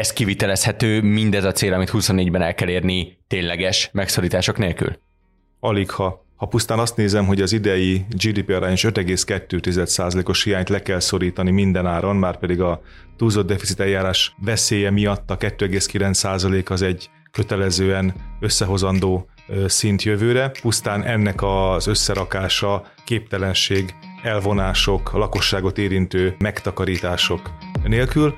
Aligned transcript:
ez 0.00 0.12
kivitelezhető, 0.12 1.02
mindez 1.02 1.44
a 1.44 1.52
cél, 1.52 1.72
amit 1.72 1.90
24-ben 1.92 2.42
el 2.42 2.54
kell 2.54 2.68
érni 2.68 3.18
tényleges 3.26 3.90
megszorítások 3.92 4.58
nélkül? 4.58 4.98
Alig 5.60 5.90
ha. 5.90 6.26
Ha 6.36 6.46
pusztán 6.46 6.78
azt 6.78 6.96
nézem, 6.96 7.26
hogy 7.26 7.40
az 7.40 7.52
idei 7.52 8.04
GDP 8.08 8.50
arányos 8.50 8.84
5,2%-os 8.84 10.44
hiányt 10.44 10.68
le 10.68 10.82
kell 10.82 11.00
szorítani 11.00 11.50
minden 11.50 11.86
áron, 11.86 12.16
már 12.16 12.38
pedig 12.38 12.60
a 12.60 12.82
túlzott 13.16 13.46
deficit 13.46 13.80
eljárás 13.80 14.34
veszélye 14.44 14.90
miatt 14.90 15.30
a 15.30 15.36
2,9% 15.36 16.70
az 16.70 16.82
egy 16.82 17.10
kötelezően 17.30 18.14
összehozandó 18.40 19.28
szint 19.66 20.02
jövőre. 20.02 20.50
Pusztán 20.60 21.04
ennek 21.04 21.42
az 21.42 21.86
összerakása 21.86 22.92
képtelenség, 23.04 23.94
elvonások, 24.22 25.12
a 25.14 25.18
lakosságot 25.18 25.78
érintő 25.78 26.34
megtakarítások 26.38 27.50
nélkül 27.84 28.34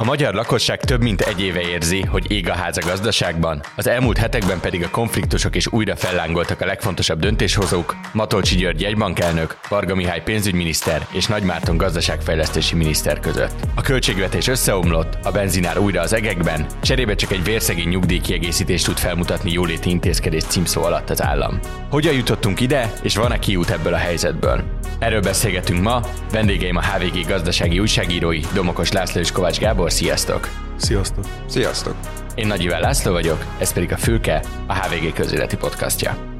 a 0.00 0.04
magyar 0.04 0.34
lakosság 0.34 0.80
több 0.80 1.02
mint 1.02 1.20
egy 1.20 1.40
éve 1.42 1.60
érzi, 1.60 2.00
hogy 2.00 2.30
ég 2.30 2.48
a 2.48 2.52
ház 2.52 2.76
a 2.76 2.86
gazdaságban, 2.86 3.62
az 3.76 3.86
elmúlt 3.86 4.18
hetekben 4.18 4.60
pedig 4.60 4.82
a 4.82 4.90
konfliktusok 4.90 5.56
is 5.56 5.66
újra 5.66 5.96
fellángoltak 5.96 6.60
a 6.60 6.66
legfontosabb 6.66 7.20
döntéshozók, 7.20 7.96
Matolcsi 8.12 8.56
György 8.56 8.80
jegybankelnök, 8.80 9.58
Varga 9.68 9.94
Mihály 9.94 10.22
pénzügyminiszter 10.22 11.06
és 11.12 11.26
Nagy 11.26 11.42
Márton 11.42 11.76
gazdaságfejlesztési 11.76 12.74
miniszter 12.74 13.20
között. 13.20 13.66
A 13.74 13.80
költségvetés 13.80 14.48
összeomlott, 14.48 15.18
a 15.22 15.30
benzinár 15.30 15.78
újra 15.78 16.00
az 16.00 16.12
egekben, 16.12 16.66
cserébe 16.82 17.14
csak 17.14 17.32
egy 17.32 17.44
vérszegény 17.44 17.88
nyugdíjkiegészítést 17.88 18.84
tud 18.84 18.98
felmutatni 18.98 19.52
jóléti 19.52 19.90
intézkedés 19.90 20.42
címszó 20.42 20.82
alatt 20.82 21.10
az 21.10 21.22
állam. 21.22 21.58
Hogyan 21.90 22.14
jutottunk 22.14 22.60
ide, 22.60 22.92
és 23.02 23.16
van-e 23.16 23.38
kiút 23.38 23.70
ebből 23.70 23.94
a 23.94 23.96
helyzetből? 23.96 24.62
Erről 24.98 25.20
beszélgetünk 25.20 25.82
ma, 25.82 26.00
vendégeim 26.32 26.76
a 26.76 26.82
HVG 26.82 27.26
gazdasági 27.26 27.78
újságírói, 27.78 28.40
Domokos 28.54 28.92
László 28.92 29.20
és 29.20 29.32
Kovács 29.32 29.58
Gábor, 29.58 29.87
Gábor, 29.88 30.02
sziasztok! 30.02 30.48
Sziasztok! 30.76 31.24
Sziasztok! 31.46 31.96
Én 32.34 32.46
Nagy 32.46 32.62
Iván 32.62 32.80
László 32.80 33.12
vagyok, 33.12 33.44
ez 33.60 33.72
pedig 33.72 33.92
a 33.92 33.96
Fülke, 33.96 34.44
a 34.66 34.74
HVG 34.74 35.12
közéleti 35.12 35.56
podcastja. 35.56 36.38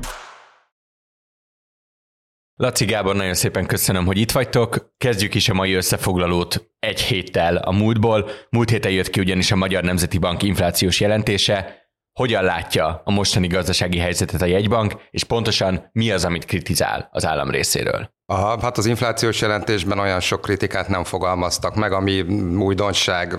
Laci 2.54 2.84
Gábor, 2.84 3.16
nagyon 3.16 3.34
szépen 3.34 3.66
köszönöm, 3.66 4.06
hogy 4.06 4.18
itt 4.18 4.30
vagytok. 4.30 4.94
Kezdjük 4.98 5.34
is 5.34 5.48
a 5.48 5.54
mai 5.54 5.72
összefoglalót 5.72 6.70
egy 6.78 7.00
héttel 7.00 7.56
a 7.56 7.72
múltból. 7.72 8.30
Múlt 8.50 8.70
héten 8.70 8.92
jött 8.92 9.10
ki 9.10 9.20
ugyanis 9.20 9.50
a 9.50 9.56
Magyar 9.56 9.82
Nemzeti 9.82 10.18
Bank 10.18 10.42
inflációs 10.42 11.00
jelentése. 11.00 11.88
Hogyan 12.12 12.44
látja 12.44 13.02
a 13.04 13.10
mostani 13.10 13.46
gazdasági 13.46 13.98
helyzetet 13.98 14.42
a 14.42 14.46
jegybank, 14.46 14.94
és 15.10 15.24
pontosan 15.24 15.88
mi 15.92 16.10
az, 16.10 16.24
amit 16.24 16.44
kritizál 16.44 17.08
az 17.12 17.26
állam 17.26 17.50
részéről? 17.50 18.17
Aha, 18.30 18.60
hát 18.60 18.78
az 18.78 18.86
inflációs 18.86 19.40
jelentésben 19.40 19.98
olyan 19.98 20.20
sok 20.20 20.40
kritikát 20.40 20.88
nem 20.88 21.04
fogalmaztak 21.04 21.74
meg, 21.74 21.92
ami 21.92 22.20
újdonság, 22.58 23.38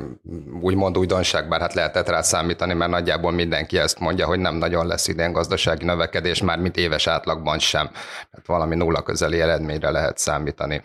úgymond 0.62 0.98
újdonság, 0.98 1.48
bár 1.48 1.60
hát 1.60 1.74
lehetett 1.74 2.10
rá 2.10 2.22
számítani, 2.22 2.74
mert 2.74 2.92
nagyjából 2.92 3.32
mindenki 3.32 3.78
ezt 3.78 4.00
mondja, 4.00 4.26
hogy 4.26 4.40
nem 4.40 4.56
nagyon 4.56 4.88
lesz 4.88 5.08
idén 5.08 5.32
gazdasági 5.32 5.86
növekedés, 5.86 6.42
már 6.42 6.60
mint 6.60 6.78
éves 6.78 7.08
átlagban 7.08 7.60
sem. 7.60 7.90
Hát 8.32 8.46
valami 8.46 8.76
nulla 8.76 9.02
közeli 9.02 9.42
eredményre 9.42 9.90
lehet 9.90 10.18
számítani. 10.18 10.82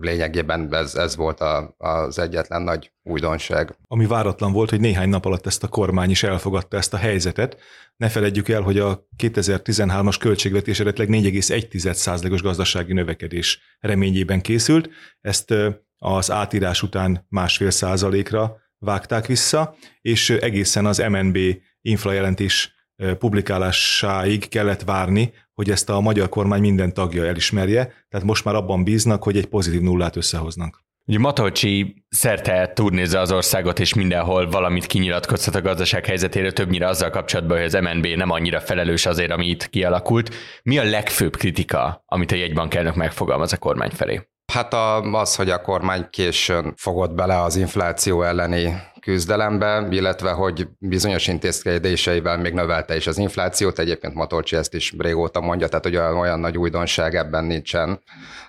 Lényegében 0.00 0.74
ez, 0.74 0.94
ez 0.94 1.16
volt 1.16 1.40
a, 1.40 1.74
az 1.78 2.18
egyetlen 2.18 2.62
nagy 2.62 2.92
újdonság. 3.02 3.76
Ami 3.88 4.06
váratlan 4.06 4.52
volt, 4.52 4.70
hogy 4.70 4.80
néhány 4.80 5.08
nap 5.08 5.24
alatt 5.24 5.46
ezt 5.46 5.64
a 5.64 5.68
kormány 5.68 6.10
is 6.10 6.22
elfogadta 6.22 6.76
ezt 6.76 6.94
a 6.94 6.96
helyzetet, 6.96 7.56
ne 7.98 8.08
feledjük 8.08 8.48
el, 8.48 8.62
hogy 8.62 8.78
a 8.78 9.06
2013-as 9.16 10.16
költségvetés 10.20 10.80
eredetileg 10.80 11.22
4,1%-os 11.24 12.42
gazdasági 12.42 12.92
növekedés 12.92 13.60
reményében 13.80 14.40
készült. 14.40 14.90
Ezt 15.20 15.54
az 15.98 16.30
átírás 16.30 16.82
után 16.82 17.26
másfél 17.28 17.70
százalékra 17.70 18.56
vágták 18.78 19.26
vissza, 19.26 19.76
és 20.00 20.30
egészen 20.30 20.86
az 20.86 20.98
MNB 20.98 21.38
inflajelentés 21.80 22.74
publikálásáig 23.18 24.48
kellett 24.48 24.82
várni, 24.82 25.32
hogy 25.54 25.70
ezt 25.70 25.88
a 25.88 26.00
magyar 26.00 26.28
kormány 26.28 26.60
minden 26.60 26.94
tagja 26.94 27.26
elismerje, 27.26 27.84
tehát 28.08 28.26
most 28.26 28.44
már 28.44 28.54
abban 28.54 28.84
bíznak, 28.84 29.22
hogy 29.22 29.36
egy 29.36 29.46
pozitív 29.46 29.80
nullát 29.80 30.16
összehoznak. 30.16 30.86
Ugye 31.08 31.18
Matolcsi 31.18 32.04
szerte 32.08 32.72
turnézza 32.74 33.20
az 33.20 33.32
országot, 33.32 33.78
és 33.78 33.94
mindenhol 33.94 34.50
valamit 34.50 34.86
kinyilatkozhat 34.86 35.54
a 35.54 35.60
gazdaság 35.60 36.06
helyzetéről, 36.06 36.52
többnyire 36.52 36.86
azzal 36.86 37.10
kapcsolatban, 37.10 37.56
hogy 37.56 37.66
az 37.66 37.72
MNB 37.72 38.06
nem 38.06 38.30
annyira 38.30 38.60
felelős 38.60 39.06
azért, 39.06 39.30
ami 39.30 39.46
itt 39.46 39.70
kialakult. 39.70 40.34
Mi 40.62 40.78
a 40.78 40.84
legfőbb 40.84 41.36
kritika, 41.36 42.02
amit 42.06 42.32
a 42.32 42.36
jegybankelnök 42.36 42.94
megfogalmaz 42.94 43.52
a 43.52 43.56
kormány 43.56 43.90
felé? 43.90 44.28
Hát 44.52 44.72
a, 44.72 45.00
az, 45.00 45.36
hogy 45.36 45.50
a 45.50 45.60
kormány 45.60 46.06
későn 46.10 46.74
fogott 46.76 47.14
bele 47.14 47.42
az 47.42 47.56
infláció 47.56 48.22
elleni 48.22 48.74
küzdelembe, 49.00 49.86
illetve 49.90 50.30
hogy 50.30 50.68
bizonyos 50.78 51.26
intézkedéseivel 51.26 52.36
még 52.36 52.52
növelte 52.52 52.96
is 52.96 53.06
az 53.06 53.18
inflációt. 53.18 53.78
Egyébként 53.78 54.14
Matolcsi 54.14 54.56
ezt 54.56 54.74
is 54.74 54.94
régóta 54.98 55.40
mondja, 55.40 55.68
tehát 55.68 55.84
hogy 55.84 55.96
olyan, 55.96 56.16
olyan 56.16 56.40
nagy 56.40 56.58
újdonság 56.58 57.14
ebben 57.14 57.44
nincsen. 57.44 58.02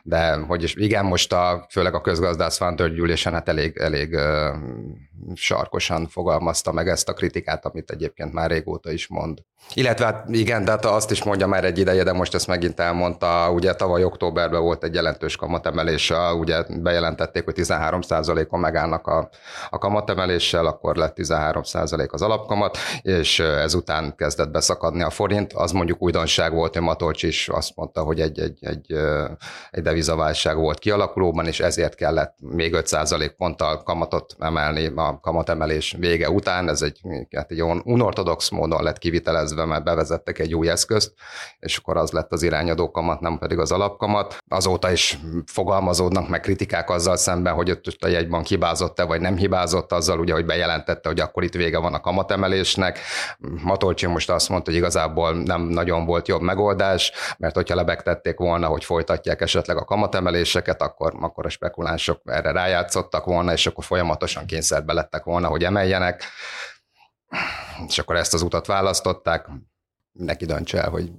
De 0.03 0.33
hogy 0.33 0.63
is 0.63 0.75
igen, 0.75 1.05
most 1.05 1.33
a, 1.33 1.67
főleg 1.69 1.93
a 1.93 2.01
közgazdász 2.01 2.59
gyűlésen 2.75 3.33
hát 3.33 3.49
elég, 3.49 3.77
elég 3.77 4.13
uh, 4.13 4.23
sarkosan 5.33 6.07
fogalmazta 6.07 6.71
meg 6.71 6.87
ezt 6.87 7.09
a 7.09 7.13
kritikát, 7.13 7.65
amit 7.65 7.91
egyébként 7.91 8.33
már 8.33 8.49
régóta 8.49 8.91
is 8.91 9.07
mond. 9.07 9.39
Illetve 9.73 10.05
hát 10.05 10.25
igen, 10.29 10.65
de 10.65 10.71
hát 10.71 10.85
azt 10.85 11.11
is 11.11 11.23
mondja 11.23 11.47
már 11.47 11.63
egy 11.63 11.77
ideje, 11.77 12.03
de 12.03 12.13
most 12.13 12.33
ezt 12.33 12.47
megint 12.47 12.79
elmondta, 12.79 13.51
ugye 13.51 13.73
tavaly 13.73 14.03
októberben 14.03 14.61
volt 14.61 14.83
egy 14.83 14.93
jelentős 14.93 15.35
kamatemelés, 15.35 16.13
ugye 16.39 16.63
bejelentették, 16.81 17.43
hogy 17.43 17.53
13%-on 17.57 18.59
megállnak 18.59 19.07
a, 19.07 19.29
a 19.69 19.77
kamatemeléssel, 20.39 20.65
akkor 20.65 20.95
lett 20.95 21.15
13% 21.17 22.09
az 22.09 22.21
alapkamat, 22.21 22.77
és 23.01 23.39
ezután 23.39 24.15
kezdett 24.15 24.51
beszakadni 24.51 25.01
a 25.01 25.09
forint. 25.09 25.53
Az 25.53 25.71
mondjuk 25.71 26.01
újdonság 26.01 26.53
volt, 26.53 26.73
hogy 26.73 26.81
Matolcs 26.81 27.23
is 27.23 27.49
azt 27.49 27.75
mondta, 27.75 28.01
hogy 28.01 28.19
egy, 28.19 28.39
egy, 28.39 28.57
egy, 28.61 28.93
egy 29.71 29.81
devizaválság 29.81 30.57
volt 30.57 30.79
kialakulóban, 30.79 31.45
és 31.45 31.59
ezért 31.59 31.95
kellett 31.95 32.35
még 32.39 32.73
5% 32.75 33.31
ponttal 33.37 33.83
kamatot 33.83 34.35
emelni 34.39 34.91
a 34.95 35.19
kamatemelés 35.19 35.95
vége 35.99 36.29
után. 36.29 36.69
Ez 36.69 36.81
egy, 36.81 36.99
hát 37.35 37.51
egy 37.51 37.61
unortodox 37.63 38.49
módon 38.49 38.83
lett 38.83 38.97
kivitelezve 38.97 39.65
már 39.65 39.83
bevezettek 39.83 40.39
egy 40.39 40.55
új 40.55 40.69
eszközt, 40.69 41.13
és 41.59 41.77
akkor 41.77 41.97
az 41.97 42.11
lett 42.11 42.31
az 42.31 42.43
irányadó 42.43 42.91
kamat, 42.91 43.19
nem 43.19 43.37
pedig 43.37 43.57
az 43.59 43.71
alapkamat. 43.71 44.37
Azóta 44.47 44.91
is 44.91 45.19
fogalmazódnak 45.45 46.29
meg 46.29 46.39
kritikák 46.39 46.89
azzal 46.89 47.15
szemben, 47.15 47.53
hogy 47.53 47.71
ott 47.71 48.03
a 48.03 48.07
jegybank 48.07 48.45
hibázott-e, 48.45 49.03
vagy 49.03 49.21
nem 49.21 49.35
hibázott 49.35 49.91
azzal, 49.91 50.19
ugye, 50.29 50.37
hogy 50.37 50.47
bejelentette, 50.47 51.09
hogy 51.09 51.19
akkor 51.19 51.43
itt 51.43 51.53
vége 51.53 51.77
van 51.77 51.93
a 51.93 51.99
kamatemelésnek. 51.99 52.99
Matolcsi 53.63 54.05
most 54.05 54.29
azt 54.29 54.49
mondta, 54.49 54.69
hogy 54.69 54.79
igazából 54.79 55.33
nem 55.33 55.61
nagyon 55.61 56.05
volt 56.05 56.27
jobb 56.27 56.41
megoldás, 56.41 57.11
mert 57.37 57.55
hogyha 57.55 57.75
lebegtették 57.75 58.37
volna, 58.37 58.67
hogy 58.67 58.83
folytatják 58.83 59.41
esetleg 59.41 59.77
a 59.77 59.83
kamatemeléseket, 59.83 60.81
akkor, 60.81 61.13
akkor 61.19 61.45
a 61.45 61.49
spekulánsok 61.49 62.21
erre 62.25 62.51
rájátszottak 62.51 63.25
volna, 63.25 63.51
és 63.51 63.67
akkor 63.67 63.83
folyamatosan 63.83 64.45
kényszerbe 64.45 64.93
lettek 64.93 65.23
volna, 65.23 65.47
hogy 65.47 65.63
emeljenek 65.63 66.23
és 67.87 67.99
akkor 67.99 68.15
ezt 68.15 68.33
az 68.33 68.41
utat 68.41 68.65
választották, 68.65 69.47
neki 70.11 70.45
döntse 70.45 70.81
el, 70.83 70.89
hogy 70.89 71.11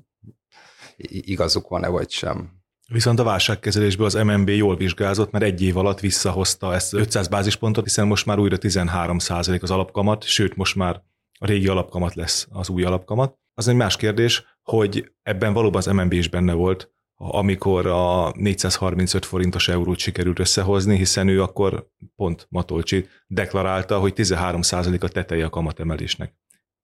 igazuk 0.96 1.68
van-e 1.68 1.88
vagy 1.88 2.10
sem. 2.10 2.59
Viszont 2.92 3.18
a 3.18 3.24
válságkezelésből 3.24 4.06
az 4.06 4.14
MNB 4.14 4.48
jól 4.48 4.76
vizsgázott, 4.76 5.30
mert 5.30 5.44
egy 5.44 5.62
év 5.62 5.76
alatt 5.76 6.00
visszahozta 6.00 6.74
ezt 6.74 6.94
500 6.94 7.28
bázispontot, 7.28 7.84
hiszen 7.84 8.06
most 8.06 8.26
már 8.26 8.38
újra 8.38 8.56
13% 8.60 9.60
az 9.60 9.70
alapkamat, 9.70 10.24
sőt 10.24 10.56
most 10.56 10.74
már 10.74 11.02
a 11.38 11.46
régi 11.46 11.66
alapkamat 11.68 12.14
lesz 12.14 12.46
az 12.50 12.68
új 12.68 12.84
alapkamat. 12.84 13.38
Az 13.54 13.68
egy 13.68 13.74
más 13.74 13.96
kérdés, 13.96 14.44
hogy 14.62 15.12
ebben 15.22 15.52
valóban 15.52 15.80
az 15.86 15.86
MNB 15.86 16.12
is 16.12 16.28
benne 16.28 16.52
volt, 16.52 16.92
amikor 17.14 17.86
a 17.86 18.32
435 18.36 19.24
forintos 19.24 19.68
eurót 19.68 19.98
sikerült 19.98 20.38
összehozni, 20.38 20.96
hiszen 20.96 21.28
ő 21.28 21.42
akkor 21.42 21.88
pont 22.16 22.46
Matolcsi 22.50 23.08
deklarálta, 23.26 23.98
hogy 23.98 24.12
13% 24.16 25.00
a 25.00 25.08
teteje 25.08 25.44
a 25.44 25.50
kamatemelésnek. 25.50 26.34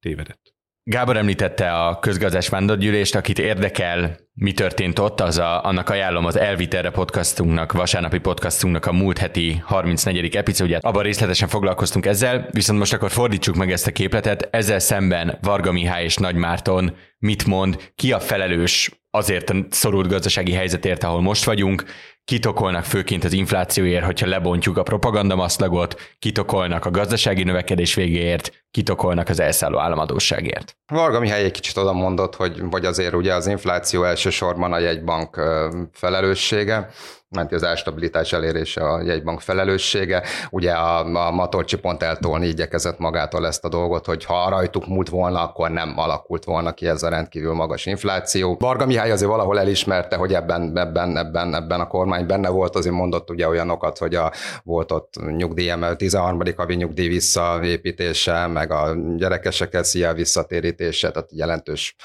Tévedett. 0.00 0.55
Gábor 0.88 1.16
említette 1.16 1.72
a 1.72 1.98
közgazás 1.98 2.48
vándorgyűlést, 2.48 3.14
akit 3.14 3.38
érdekel, 3.38 4.16
mi 4.34 4.52
történt 4.52 4.98
ott, 4.98 5.20
az 5.20 5.38
a, 5.38 5.64
annak 5.64 5.88
ajánlom 5.88 6.24
az 6.24 6.36
Elviterre 6.36 6.90
podcastunknak, 6.90 7.72
vasárnapi 7.72 8.18
podcastunknak 8.18 8.86
a 8.86 8.92
múlt 8.92 9.18
heti 9.18 9.62
34. 9.64 10.36
epizódját. 10.36 10.84
Abban 10.84 11.02
részletesen 11.02 11.48
foglalkoztunk 11.48 12.06
ezzel, 12.06 12.48
viszont 12.50 12.78
most 12.78 12.92
akkor 12.92 13.10
fordítsuk 13.10 13.54
meg 13.54 13.72
ezt 13.72 13.86
a 13.86 13.92
képletet. 13.92 14.48
Ezzel 14.50 14.78
szemben 14.78 15.38
Varga 15.42 15.72
Mihály 15.72 16.04
és 16.04 16.16
Nagy 16.16 16.34
Márton 16.34 16.96
mit 17.18 17.46
mond, 17.46 17.92
ki 17.94 18.12
a 18.12 18.20
felelős 18.20 18.90
azért 19.10 19.50
a 19.50 19.66
szorult 19.70 20.08
gazdasági 20.08 20.52
helyzetért, 20.52 21.04
ahol 21.04 21.20
most 21.20 21.44
vagyunk, 21.44 21.84
kitokolnak 22.24 22.84
főként 22.84 23.24
az 23.24 23.32
inflációért, 23.32 24.04
hogyha 24.04 24.26
lebontjuk 24.26 24.76
a 24.76 24.82
propagandamaszlagot, 24.82 26.14
kitokolnak 26.18 26.84
a 26.84 26.90
gazdasági 26.90 27.42
növekedés 27.42 27.94
végéért, 27.94 28.65
kitokolnak 28.76 29.28
az 29.28 29.40
elszálló 29.40 29.78
államadóságért. 29.78 30.76
Varga 30.86 31.20
Mihály 31.20 31.44
egy 31.44 31.50
kicsit 31.50 31.76
oda 31.76 31.92
mondott, 31.92 32.34
hogy 32.34 32.62
vagy 32.70 32.84
azért 32.84 33.14
ugye 33.14 33.34
az 33.34 33.46
infláció 33.46 34.04
elsősorban 34.04 34.72
a 34.72 34.78
jegybank 34.78 35.40
felelőssége, 35.92 36.90
mert 37.28 37.52
az 37.52 37.64
árstabilitás 37.64 38.32
elérése 38.32 38.88
a 38.88 39.02
jegybank 39.02 39.40
felelőssége. 39.40 40.22
Ugye 40.50 40.72
a, 40.72 41.26
a 41.26 41.30
Matolcsi 41.30 41.76
pont 41.76 42.02
eltolni 42.02 42.46
igyekezett 42.46 42.98
magától 42.98 43.46
ezt 43.46 43.64
a 43.64 43.68
dolgot, 43.68 44.06
hogy 44.06 44.24
ha 44.24 44.48
rajtuk 44.48 44.86
múlt 44.86 45.08
volna, 45.08 45.42
akkor 45.42 45.70
nem 45.70 45.92
alakult 45.96 46.44
volna 46.44 46.72
ki 46.72 46.86
ez 46.86 47.02
a 47.02 47.08
rendkívül 47.08 47.54
magas 47.54 47.86
infláció. 47.86 48.56
Varga 48.58 48.86
Mihály 48.86 49.10
azért 49.10 49.30
valahol 49.30 49.58
elismerte, 49.58 50.16
hogy 50.16 50.34
ebben, 50.34 50.78
ebben, 50.78 51.16
ebben, 51.16 51.54
ebben 51.54 51.80
a 51.80 51.86
kormány 51.86 52.26
benne 52.26 52.48
volt, 52.48 52.76
azért 52.76 52.94
mondott 52.94 53.30
ugye 53.30 53.48
olyanokat, 53.48 53.98
hogy 53.98 54.14
a, 54.14 54.32
volt 54.62 54.92
ott 54.92 55.14
nyugdíjem, 55.36 55.96
13. 55.96 56.42
havi 56.56 56.74
nyugdíj 56.74 57.08
visszaépítése, 57.08 58.46
meg 58.46 58.65
a 58.70 58.96
gyerekeseket 59.16 59.84
szia 59.84 60.12
visszatérítése, 60.12 61.10
tehát 61.10 61.32
jelentős 61.32 61.96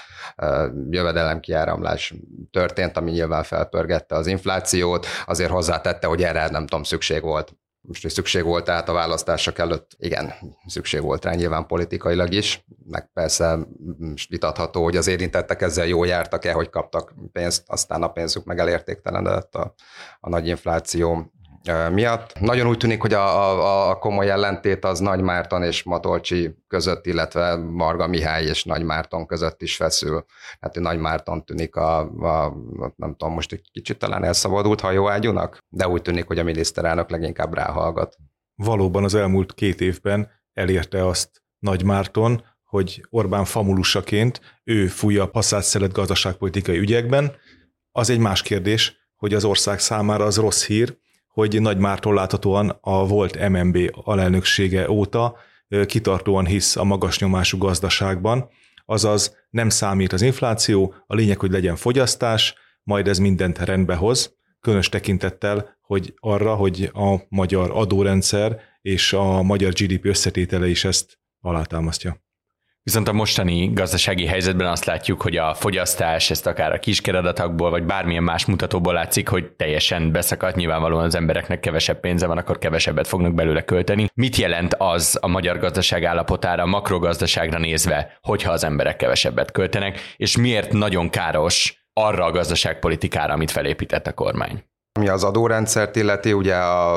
jövedelemkiáramlás 0.90 2.14
történt, 2.52 2.98
ami 2.98 3.12
nyilván 3.12 3.44
felpörgette 3.44 4.16
az 4.16 4.28
inflációt 4.28 5.06
azért 5.26 5.52
hozzátette, 5.52 6.08
hogy 6.08 6.24
erre 6.24 6.50
nem 6.50 6.68
tudom, 6.68 6.84
szükség 6.84 7.22
volt. 7.22 7.56
Most, 7.82 8.02
hogy 8.02 8.12
szükség 8.12 8.44
volt 8.44 8.66
tehát 8.66 8.90
a 8.90 8.94
választások 8.94 9.58
előtt, 9.58 9.92
igen, 9.98 10.34
szükség 10.66 11.02
volt 11.02 11.26
rá 11.26 11.34
nyilván 11.34 11.66
politikailag 11.66 12.34
is, 12.34 12.66
meg 12.90 13.10
persze 13.14 13.60
vitatható, 14.30 14.84
hogy 14.84 14.98
az 14.98 15.08
érintettek 15.08 15.62
ezzel 15.62 15.86
jó 15.86 16.04
jártak-e, 16.04 16.52
hogy 16.52 16.70
kaptak 16.70 17.14
pénzt, 17.32 17.64
aztán 17.68 18.04
a 18.04 18.12
pénzük 18.12 18.46
meg 18.46 18.60
elértéktelenedett 18.60 19.56
a, 19.56 19.74
a 20.20 20.30
nagy 20.30 20.48
infláció 20.48 21.32
miatt. 21.92 22.40
Nagyon 22.40 22.68
úgy 22.68 22.78
tűnik, 22.78 23.02
hogy 23.02 23.14
a, 23.14 23.50
a, 23.50 23.90
a 23.90 23.98
komoly 23.98 24.30
ellentét 24.30 24.86
az 24.86 25.00
Nagy 25.00 25.22
Márton 25.22 25.64
és 25.64 25.84
Matolcsi 25.84 26.56
között, 26.68 27.06
illetve 27.06 27.56
Marga 27.56 28.08
Mihály 28.08 28.46
és 28.46 28.64
Nagy 28.64 28.84
Márton 28.84 29.26
között 29.26 29.62
is 29.62 29.76
feszül. 29.76 30.26
Hát 30.60 30.76
Nagy 30.76 30.98
Márton 30.98 31.46
tűnik 31.46 31.76
a, 31.76 32.00
a, 32.00 32.54
nem 32.96 33.16
tudom, 33.16 33.34
most 33.34 33.52
egy 33.52 33.70
kicsit 33.72 33.98
talán 33.98 34.24
elszabadult 34.24 34.80
hajóágyúnak, 34.80 35.58
de 35.70 35.88
úgy 35.88 36.02
tűnik, 36.02 36.28
hogy 36.28 36.40
a 36.40 36.44
miniszterelnök 36.44 37.10
leginkább 37.10 37.54
ráhallgat. 37.54 38.18
Valóban 38.56 39.04
az 39.04 39.16
elmúlt 39.16 39.54
két 39.54 39.82
évben 39.82 40.30
elérte 40.54 41.08
azt 41.08 41.44
Nagy 41.60 41.84
Márton, 41.84 42.44
hogy 42.64 43.06
Orbán 43.10 43.46
famulusaként 43.46 44.42
ő 44.64 44.88
fújja 44.88 45.24
a 45.24 45.30
passzát 45.30 45.64
szelet 45.64 45.92
gazdaságpolitikai 45.92 46.78
ügyekben. 46.78 47.32
Az 47.92 48.10
egy 48.10 48.20
más 48.20 48.42
kérdés, 48.42 49.00
hogy 49.16 49.34
az 49.34 49.44
ország 49.44 49.80
számára 49.80 50.26
az 50.26 50.38
rossz 50.38 50.66
hír, 50.66 51.00
hogy 51.32 51.62
Nagy 51.62 51.78
Márton 51.78 52.14
láthatóan 52.14 52.78
a 52.82 53.08
volt 53.08 53.50
MNB 53.50 53.78
alelnöksége 53.92 54.90
óta 54.90 55.36
kitartóan 55.86 56.46
hisz 56.46 56.76
a 56.76 56.84
magas 56.84 57.20
nyomású 57.20 57.58
gazdaságban, 57.58 58.50
azaz 58.86 59.38
nem 59.50 59.70
számít 59.70 60.14
az 60.14 60.22
infláció, 60.22 60.94
a 61.08 61.16
lényeg, 61.16 61.40
hogy 61.40 61.52
legyen 61.52 61.76
fogyasztás, 61.76 62.56
majd 62.84 63.08
ez 63.08 63.18
mindent 63.18 63.58
rendbe 63.58 63.96
hoz, 63.96 64.38
különös 64.60 64.90
tekintettel, 64.90 65.78
hogy 65.82 66.14
arra, 66.20 66.56
hogy 66.56 66.90
a 66.94 67.16
magyar 67.30 67.72
adórendszer 67.72 68.60
és 68.82 69.14
a 69.14 69.42
magyar 69.42 69.72
GDP 69.72 70.06
összetétele 70.06 70.68
is 70.68 70.86
ezt 70.86 71.20
alátámasztja. 71.40 72.18
Viszont 72.84 73.08
a 73.08 73.14
mostani 73.14 73.74
gazdasági 73.74 74.26
helyzetben 74.26 74.68
azt 74.68 74.86
látjuk, 74.86 75.22
hogy 75.22 75.38
a 75.38 75.54
fogyasztás, 75.54 76.30
ezt 76.30 76.48
akár 76.48 76.74
a 76.74 76.80
kiskeredatakból, 76.80 77.70
vagy 77.70 77.84
bármilyen 77.84 78.24
más 78.24 78.46
mutatóból 78.46 78.94
látszik, 78.94 79.28
hogy 79.28 79.52
teljesen 79.52 80.12
beszakadt, 80.12 80.56
nyilvánvalóan 80.56 81.04
az 81.04 81.16
embereknek 81.16 81.60
kevesebb 81.60 82.00
pénze 82.00 82.28
van, 82.28 82.38
akkor 82.38 82.58
kevesebbet 82.58 83.08
fognak 83.08 83.34
belőle 83.34 83.62
költeni. 83.62 84.08
Mit 84.14 84.36
jelent 84.36 84.76
az 84.78 85.18
a 85.22 85.28
magyar 85.28 85.58
gazdaság 85.58 86.04
állapotára, 86.04 86.64
a 86.64 86.66
makrogazdaságra 86.66 87.60
nézve, 87.60 88.18
hogyha 88.22 88.52
az 88.52 88.64
emberek 88.64 88.96
kevesebbet 88.96 89.52
költenek, 89.52 90.00
és 90.18 90.38
miért 90.38 90.72
nagyon 90.72 91.10
káros 91.10 91.86
arra 91.94 92.26
a 92.26 92.32
gazdaságpolitikára, 92.32 93.34
amit 93.34 93.52
felépített 93.52 94.08
a 94.08 94.14
kormány? 94.14 94.64
Ami 94.94 95.08
az 95.08 95.24
adórendszert 95.24 95.96
illeti, 95.96 96.34
ugye 96.34 96.56
a, 96.56 96.96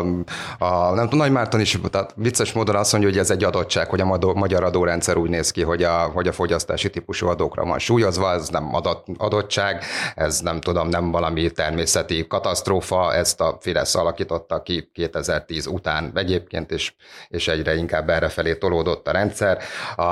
a 0.58 0.94
nem 0.94 1.08
tudom, 1.08 1.32
Nagy 1.32 1.60
is 1.60 1.78
tehát 1.90 2.12
vicces 2.16 2.52
módon 2.52 2.76
azt 2.76 2.92
mondja, 2.92 3.10
hogy 3.10 3.18
ez 3.18 3.30
egy 3.30 3.44
adottság, 3.44 3.88
hogy 3.88 4.00
a 4.00 4.34
magyar 4.34 4.64
adórendszer 4.64 5.16
úgy 5.16 5.30
néz 5.30 5.50
ki, 5.50 5.62
hogy 5.62 5.82
a, 5.82 6.10
hogy 6.14 6.28
a 6.28 6.32
fogyasztási 6.32 6.90
típusú 6.90 7.26
adókra 7.26 7.64
van 7.64 7.78
súlyozva, 7.78 8.32
ez 8.32 8.48
nem 8.48 8.74
adott, 8.74 9.06
adottság, 9.16 9.84
ez 10.14 10.40
nem 10.40 10.60
tudom, 10.60 10.88
nem 10.88 11.10
valami 11.10 11.50
természeti 11.50 12.26
katasztrófa, 12.26 13.14
ezt 13.14 13.40
a 13.40 13.58
Fidesz 13.60 13.94
alakította 13.94 14.62
ki 14.62 14.90
2010 14.92 15.66
után 15.66 16.12
egyébként, 16.14 16.70
és, 16.70 16.92
és 17.28 17.48
egyre 17.48 17.74
inkább 17.74 18.10
errefelé 18.10 18.54
tolódott 18.54 19.08
a 19.08 19.12
rendszer. 19.12 19.58
A, 19.96 20.02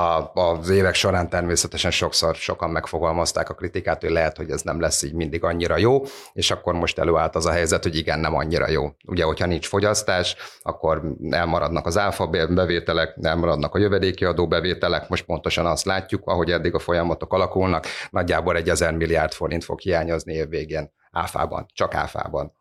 az 0.41 0.69
évek 0.69 0.93
során 0.93 1.29
természetesen 1.29 1.91
sokszor 1.91 2.35
sokan 2.35 2.69
megfogalmazták 2.69 3.49
a 3.49 3.53
kritikát, 3.53 4.01
hogy 4.01 4.11
lehet, 4.11 4.37
hogy 4.37 4.49
ez 4.49 4.61
nem 4.61 4.79
lesz 4.79 5.03
így 5.03 5.13
mindig 5.13 5.43
annyira 5.43 5.77
jó, 5.77 6.03
és 6.33 6.51
akkor 6.51 6.73
most 6.73 6.99
előállt 6.99 7.35
az 7.35 7.45
a 7.45 7.51
helyzet, 7.51 7.71
helyzet, 7.73 7.91
hogy 7.91 8.01
igen, 8.01 8.19
nem 8.19 8.35
annyira 8.35 8.69
jó. 8.69 8.89
Ugye, 9.05 9.23
hogyha 9.23 9.45
nincs 9.45 9.67
fogyasztás, 9.67 10.35
akkor 10.61 11.01
elmaradnak 11.29 11.85
az 11.85 11.97
áfa 11.97 12.27
bevételek, 12.27 13.17
elmaradnak 13.21 13.75
a 13.75 13.79
jövedéki 13.79 14.25
adó 14.25 14.47
bevételek, 14.47 15.09
most 15.09 15.25
pontosan 15.25 15.65
azt 15.65 15.85
látjuk, 15.85 16.27
ahogy 16.27 16.51
eddig 16.51 16.73
a 16.73 16.79
folyamatok 16.79 17.33
alakulnak, 17.33 17.85
nagyjából 18.09 18.55
egy 18.55 18.69
ezer 18.69 18.93
milliárd 18.93 19.31
forint 19.31 19.63
fog 19.63 19.79
hiányozni 19.79 20.33
évvégén 20.33 20.91
áfában, 21.11 21.65
csak 21.73 21.93
áfában. 21.93 22.53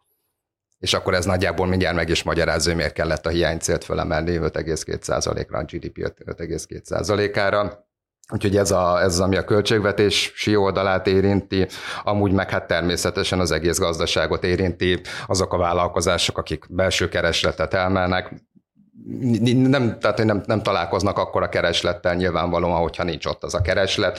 És 0.78 0.94
akkor 0.94 1.14
ez 1.14 1.24
nagyjából 1.24 1.66
mindjárt 1.66 1.96
meg 1.96 2.08
is 2.08 2.22
magyarázza, 2.22 2.74
miért 2.74 2.92
kellett 2.92 3.26
a 3.26 3.30
hiánycélt 3.30 3.84
fölemelni 3.84 4.38
5,2%-ra, 4.38 5.58
a 5.58 5.64
GDP 5.64 5.98
5,2%-ára. 5.98 7.86
Úgyhogy 8.30 8.56
ez, 8.56 8.70
a, 8.70 9.00
ez 9.00 9.12
az, 9.12 9.20
ami 9.20 9.36
a 9.36 9.44
költségvetési 9.44 10.56
oldalát 10.56 11.06
érinti, 11.06 11.66
amúgy 12.02 12.32
meg 12.32 12.50
hát 12.50 12.66
természetesen 12.66 13.40
az 13.40 13.50
egész 13.50 13.78
gazdaságot 13.78 14.44
érinti, 14.44 15.00
azok 15.26 15.52
a 15.52 15.56
vállalkozások, 15.56 16.38
akik 16.38 16.66
belső 16.68 17.08
keresletet 17.08 17.74
elmelnek, 17.74 18.34
nem, 19.52 19.98
tehát 20.00 20.24
nem, 20.24 20.42
nem 20.46 20.62
találkoznak 20.62 21.18
akkor 21.18 21.42
a 21.42 21.48
kereslettel 21.48 22.14
nyilvánvalóan, 22.14 22.80
hogyha 22.80 23.04
nincs 23.04 23.26
ott 23.26 23.42
az 23.42 23.54
a 23.54 23.60
kereslet, 23.60 24.18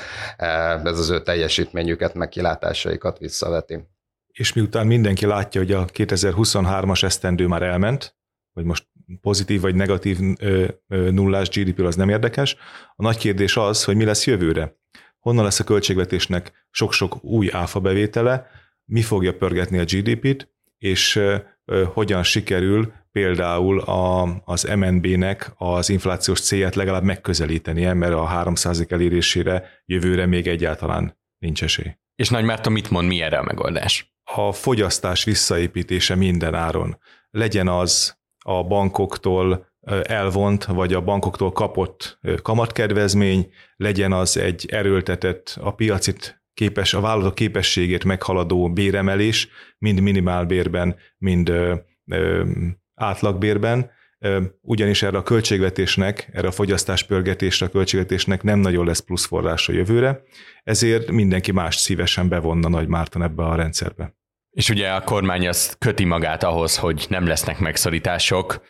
ez 0.84 1.00
az 1.00 1.10
ő 1.10 1.22
teljesítményüket, 1.22 2.14
meg 2.14 2.30
kilátásaikat 2.30 3.18
visszaveti. 3.18 3.88
És 4.28 4.54
miután 4.54 4.88
mindenki 4.88 5.26
látja, 5.26 5.62
hogy 5.62 5.72
a 5.72 5.86
2023-as 5.86 7.04
esztendő 7.04 7.48
már 7.48 7.62
elment, 7.62 8.16
hogy 8.54 8.64
most 8.64 8.88
pozitív 9.22 9.62
vagy 9.62 9.76
negatív 9.76 10.20
nullás 10.88 11.50
GDP 11.50 11.80
az 11.80 11.96
nem 11.96 12.10
érdekes. 12.10 12.56
A 12.96 13.02
nagy 13.02 13.18
kérdés 13.18 13.58
az, 13.58 13.84
hogy 13.84 13.96
mi 13.96 14.04
lesz 14.04 14.28
jövőre. 14.28 14.76
Honnan 15.20 15.44
lesz 15.44 15.60
a 15.60 15.64
költségvetésnek 15.64 16.68
sok-sok 16.72 17.24
új 17.24 17.50
áfa 17.52 17.80
bevétele, 17.80 18.48
mi 18.86 19.02
fogja 19.02 19.34
pörgetni 19.34 19.78
a 19.78 19.84
GDP-t, 19.84 20.50
és 20.78 21.20
hogyan 21.94 22.24
sikerül 22.24 22.94
például 23.12 23.80
a, 23.80 24.42
az 24.46 24.64
MNB-nek 24.64 25.52
az 25.58 25.90
inflációs 25.90 26.42
célját 26.42 26.76
legalább 26.76 27.04
megközelítenie, 27.04 27.94
mert 27.94 28.14
a 28.14 28.26
300 28.26 28.86
elérésére 28.90 29.70
jövőre 29.86 30.26
még 30.26 30.48
egyáltalán 30.48 31.18
nincs 31.38 31.64
esély. 31.64 31.98
És 32.16 32.30
Nagy 32.30 32.44
Márton 32.44 32.74
mit 32.74 32.90
mond, 32.90 33.08
mi 33.08 33.22
erre 33.22 33.38
a 33.38 33.44
megoldás? 33.44 34.14
A 34.24 34.52
fogyasztás 34.52 35.24
visszaépítése 35.24 36.16
minden 36.16 36.54
áron. 36.54 36.98
Legyen 37.30 37.68
az 37.68 38.22
a 38.44 38.64
bankoktól 38.64 39.72
elvont, 40.04 40.66
vagy 40.66 40.94
a 40.94 41.02
bankoktól 41.02 41.52
kapott 41.52 42.20
kamatkedvezmény, 42.42 43.52
legyen 43.76 44.14
az 44.14 44.38
egy 44.38 44.66
erőltetett 44.72 45.58
a 45.62 45.74
piacit 45.74 46.44
képes, 46.54 46.94
a 46.94 47.02
vállalatok 47.02 47.36
képességét 47.36 48.04
meghaladó 48.04 48.74
béremelés, 48.74 49.48
mind 49.78 50.00
minimálbérben, 50.00 50.96
mind 51.18 51.54
átlagbérben, 52.96 53.92
ugyanis 54.62 55.04
erre 55.04 55.18
a 55.18 55.24
költségvetésnek, 55.24 56.30
erre 56.34 56.48
a 56.48 56.52
fogyasztáspörgetésre 56.52 57.66
a 57.66 57.70
költségvetésnek 57.70 58.44
nem 58.44 58.60
nagyon 58.60 58.86
lesz 58.86 59.00
plusz 59.00 59.26
forrása 59.26 59.74
jövőre, 59.74 60.24
ezért 60.64 61.12
mindenki 61.12 61.52
más 61.52 61.76
szívesen 61.76 62.30
bevonna 62.30 62.70
Nagy 62.70 62.88
Márton 62.88 63.24
ebbe 63.24 63.44
a 63.44 63.56
rendszerbe. 63.56 64.16
És 64.54 64.70
ugye 64.70 64.90
a 64.90 65.02
kormány 65.02 65.48
az 65.48 65.76
köti 65.80 66.04
magát 66.04 66.44
ahhoz, 66.44 66.78
hogy 66.78 67.06
nem 67.10 67.28
lesznek 67.28 67.60
megszorítások, 67.60 68.62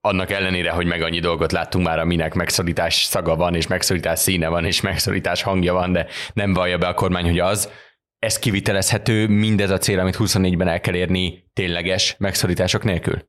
annak 0.00 0.30
ellenére, 0.30 0.70
hogy 0.70 0.86
meg 0.86 1.02
annyi 1.02 1.20
dolgot 1.20 1.52
láttunk 1.52 1.86
már, 1.86 1.98
aminek 1.98 2.34
megszorítás 2.34 2.94
szaga 2.94 3.36
van, 3.36 3.54
és 3.54 3.66
megszorítás 3.66 4.18
színe 4.18 4.48
van, 4.48 4.64
és 4.64 4.80
megszorítás 4.80 5.42
hangja 5.42 5.72
van, 5.72 5.92
de 5.92 6.06
nem 6.32 6.52
vallja 6.52 6.78
be 6.78 6.86
a 6.86 6.94
kormány, 6.94 7.24
hogy 7.24 7.38
az. 7.38 7.70
Ez 8.18 8.38
kivitelezhető, 8.38 9.28
mindez 9.28 9.70
a 9.70 9.78
cél, 9.78 9.98
amit 9.98 10.16
24-ben 10.18 10.68
el 10.68 10.80
kell 10.80 10.94
érni 10.94 11.50
tényleges 11.52 12.16
megszorítások 12.18 12.84
nélkül? 12.84 13.28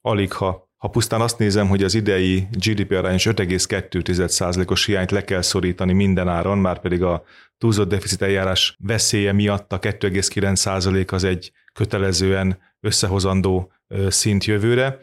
Alig, 0.00 0.32
ha 0.32 0.63
ha 0.84 0.90
pusztán 0.90 1.20
azt 1.20 1.38
nézem, 1.38 1.68
hogy 1.68 1.82
az 1.82 1.94
idei 1.94 2.48
GDP 2.50 2.92
arányos 2.92 3.26
5,2%-os 3.26 4.86
hiányt 4.86 5.10
le 5.10 5.24
kell 5.24 5.42
szorítani 5.42 5.92
minden 5.92 6.28
áron, 6.28 6.58
már 6.58 6.80
pedig 6.80 7.02
a 7.02 7.24
túlzott 7.58 7.88
deficit 7.88 8.22
eljárás 8.22 8.76
veszélye 8.78 9.32
miatt 9.32 9.72
a 9.72 9.78
2,9% 9.78 11.12
az 11.12 11.24
egy 11.24 11.52
kötelezően 11.72 12.58
összehozandó 12.80 13.72
szint 14.08 14.44
jövőre. 14.44 14.98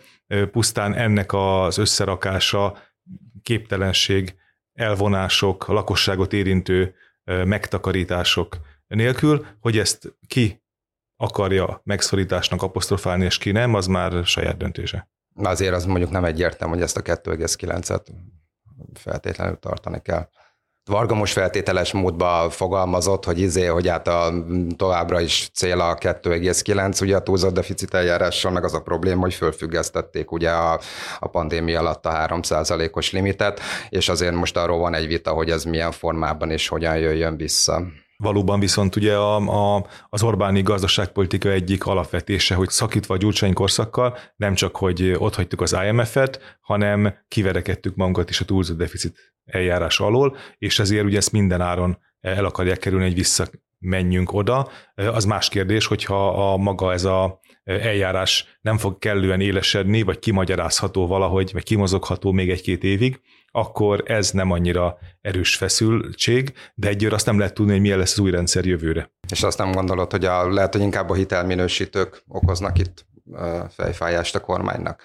Pusztán 0.52 0.94
ennek 0.94 1.34
az 1.34 1.78
összerakása 1.78 2.78
képtelenség 3.44 4.36
elvonások, 4.74 5.68
a 5.68 5.74
lakosságot 5.74 6.34
érintő 6.34 6.96
megtakarítások 7.24 8.58
nélkül, 8.88 9.46
hogy 9.60 9.78
ezt 9.78 10.16
ki 10.28 10.64
akarja 11.16 11.82
megszorításnak 11.84 12.62
apostrofálni, 12.62 13.26
és 13.26 13.38
ki 13.38 13.52
nem, 13.52 13.74
az 13.74 13.88
már 13.88 14.26
saját 14.26 14.58
döntése. 14.58 15.10
Azért 15.36 15.74
az 15.74 15.86
mondjuk 15.86 16.12
nem 16.12 16.26
egyértelmű, 16.26 16.74
hogy 16.74 16.84
ezt 16.84 16.98
a 16.98 17.02
2,9-et 17.02 18.06
feltétlenül 18.94 19.60
tartani 19.60 20.02
kell. 20.02 20.28
Varga 20.86 21.16
most 21.16 21.34
feltételes 21.34 21.92
módba 21.92 22.50
fogalmazott, 22.50 23.26
hogy 23.26 23.40
izé, 23.40 23.66
hogy 23.66 23.88
hát 23.88 24.08
a, 24.08 24.34
továbbra 24.76 25.20
is 25.20 25.50
cél 25.54 25.80
a 25.80 25.96
2,9, 25.96 27.02
ugye 27.02 27.16
a 27.16 27.24
túlzott 27.24 27.54
deficit 27.54 27.94
eljárással, 27.94 28.52
meg 28.52 28.64
az 28.64 28.74
a 28.74 28.82
probléma, 28.82 29.22
hogy 29.22 29.34
fölfüggesztették 29.34 30.32
ugye 30.32 30.50
a, 30.50 30.80
a 31.20 31.28
pandémia 31.28 31.80
alatt 31.80 32.06
a 32.06 32.28
3%-os 32.28 33.12
limitet, 33.12 33.60
és 33.90 34.10
azért 34.10 34.34
most 34.34 34.58
arról 34.58 34.78
van 34.78 34.94
egy 34.94 35.08
vita, 35.08 35.32
hogy 35.32 35.50
ez 35.50 35.64
milyen 35.64 35.92
formában 35.92 36.52
és 36.52 36.68
hogyan 36.68 36.98
jöjjön 36.98 37.38
vissza. 37.38 37.82
Valóban 38.22 38.60
viszont 38.60 38.96
ugye 38.96 39.16
a, 39.16 39.36
a, 39.76 39.86
az 40.10 40.24
Orbáni 40.24 40.62
gazdaságpolitika 40.62 41.50
egyik 41.50 41.86
alapvetése, 41.86 42.56
hogy 42.56 42.70
szakítva 42.70 43.14
a 43.14 43.18
Gyurcsány 43.18 43.54
korszakkal 43.54 44.18
nem 44.36 44.54
csak, 44.54 44.76
hogy 44.76 45.16
ott 45.18 45.36
hagytuk 45.36 45.62
az 45.62 45.78
IMF-et, 45.86 46.58
hanem 46.62 47.14
kiverekedtük 47.28 47.96
magunkat 47.96 48.30
is 48.30 48.42
a 48.42 48.46
túlzott 48.46 48.78
deficit 48.78 49.34
eljárás 49.46 50.00
alól, 50.00 50.38
és 50.58 50.80
ezért 50.80 51.04
ugye 51.04 51.18
ezt 51.18 51.32
minden 51.32 51.62
áron 51.62 51.98
el 52.20 52.46
akarják 52.46 52.78
kerülni, 52.78 53.06
hogy 53.06 53.14
visszamenjünk 53.14 54.34
oda. 54.34 54.70
Az 54.96 55.26
más 55.26 55.50
kérdés, 55.50 55.86
hogyha 55.86 56.52
a 56.52 56.58
maga 56.58 56.94
ez 56.94 57.04
a 57.04 57.40
eljárás 57.64 58.58
nem 58.62 58.78
fog 58.78 58.98
kellően 58.98 59.42
élesedni, 59.42 60.02
vagy 60.02 60.20
kimagyarázható 60.20 61.08
valahogy, 61.08 61.50
vagy 61.54 61.64
kimozogható 61.64 62.32
még 62.32 62.50
egy-két 62.50 62.84
évig, 62.84 63.22
akkor 63.52 64.04
ez 64.06 64.32
nem 64.32 64.52
annyira 64.52 64.98
erős 65.22 65.56
feszültség, 65.56 66.54
de 66.76 66.88
egyőre 66.88 67.16
azt 67.16 67.26
nem 67.26 67.38
lehet 67.38 67.54
tudni, 67.54 67.72
hogy 67.72 67.82
milyen 67.82 67.98
lesz 67.98 68.12
az 68.12 68.20
új 68.20 68.32
rendszer 68.32 68.66
jövőre. 68.66 69.12
És 69.30 69.44
azt 69.44 69.58
nem 69.58 69.72
gondolod, 69.72 70.12
hogy 70.12 70.26
a, 70.26 70.54
lehet, 70.54 70.74
hogy 70.74 70.82
inkább 70.82 71.10
a 71.10 71.14
hitelminősítők 71.14 72.24
okoznak 72.28 72.80
itt 72.80 73.06
fejfájást 73.70 74.36
a 74.36 74.40
kormánynak? 74.40 75.04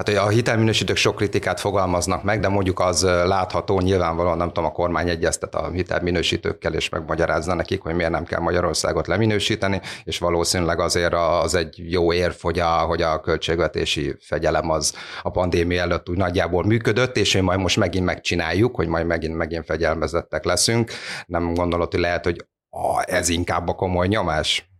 Hát, 0.00 0.08
hogy 0.08 0.18
a 0.18 0.28
hitelminősítők 0.28 0.96
sok 0.96 1.16
kritikát 1.16 1.60
fogalmaznak 1.60 2.22
meg, 2.22 2.40
de 2.40 2.48
mondjuk 2.48 2.80
az 2.80 3.02
látható, 3.02 3.80
nyilvánvalóan 3.80 4.36
nem 4.36 4.46
tudom, 4.46 4.64
a 4.64 4.72
kormány 4.72 5.08
egyeztet 5.08 5.54
a 5.54 5.70
hitelminősítőkkel, 5.70 6.74
és 6.74 6.88
megmagyarázza 6.88 7.54
nekik, 7.54 7.80
hogy 7.80 7.94
miért 7.94 8.10
nem 8.10 8.24
kell 8.24 8.40
Magyarországot 8.40 9.06
leminősíteni, 9.06 9.80
és 10.04 10.18
valószínűleg 10.18 10.80
azért 10.80 11.14
az 11.14 11.54
egy 11.54 11.90
jó 11.90 12.12
érv, 12.12 12.34
hogy 12.40 12.58
a, 12.58 12.68
hogy 12.68 13.02
a 13.02 13.20
költségvetési 13.20 14.16
fegyelem 14.20 14.70
az 14.70 14.94
a 15.22 15.30
pandémia 15.30 15.80
előtt 15.80 16.08
úgy 16.08 16.16
nagyjából 16.16 16.64
működött, 16.64 17.16
és 17.16 17.32
hogy 17.32 17.42
majd 17.42 17.60
most 17.60 17.76
megint 17.76 18.04
megcsináljuk, 18.04 18.74
hogy 18.74 18.88
majd 18.88 19.06
megint, 19.06 19.36
megint 19.36 19.64
fegyelmezettek 19.64 20.44
leszünk. 20.44 20.90
Nem 21.26 21.54
gondolod, 21.54 21.90
hogy 21.90 22.00
lehet, 22.00 22.24
hogy 22.24 22.46
ez 23.00 23.28
inkább 23.28 23.68
a 23.68 23.74
komoly 23.74 24.06
nyomás? 24.06 24.70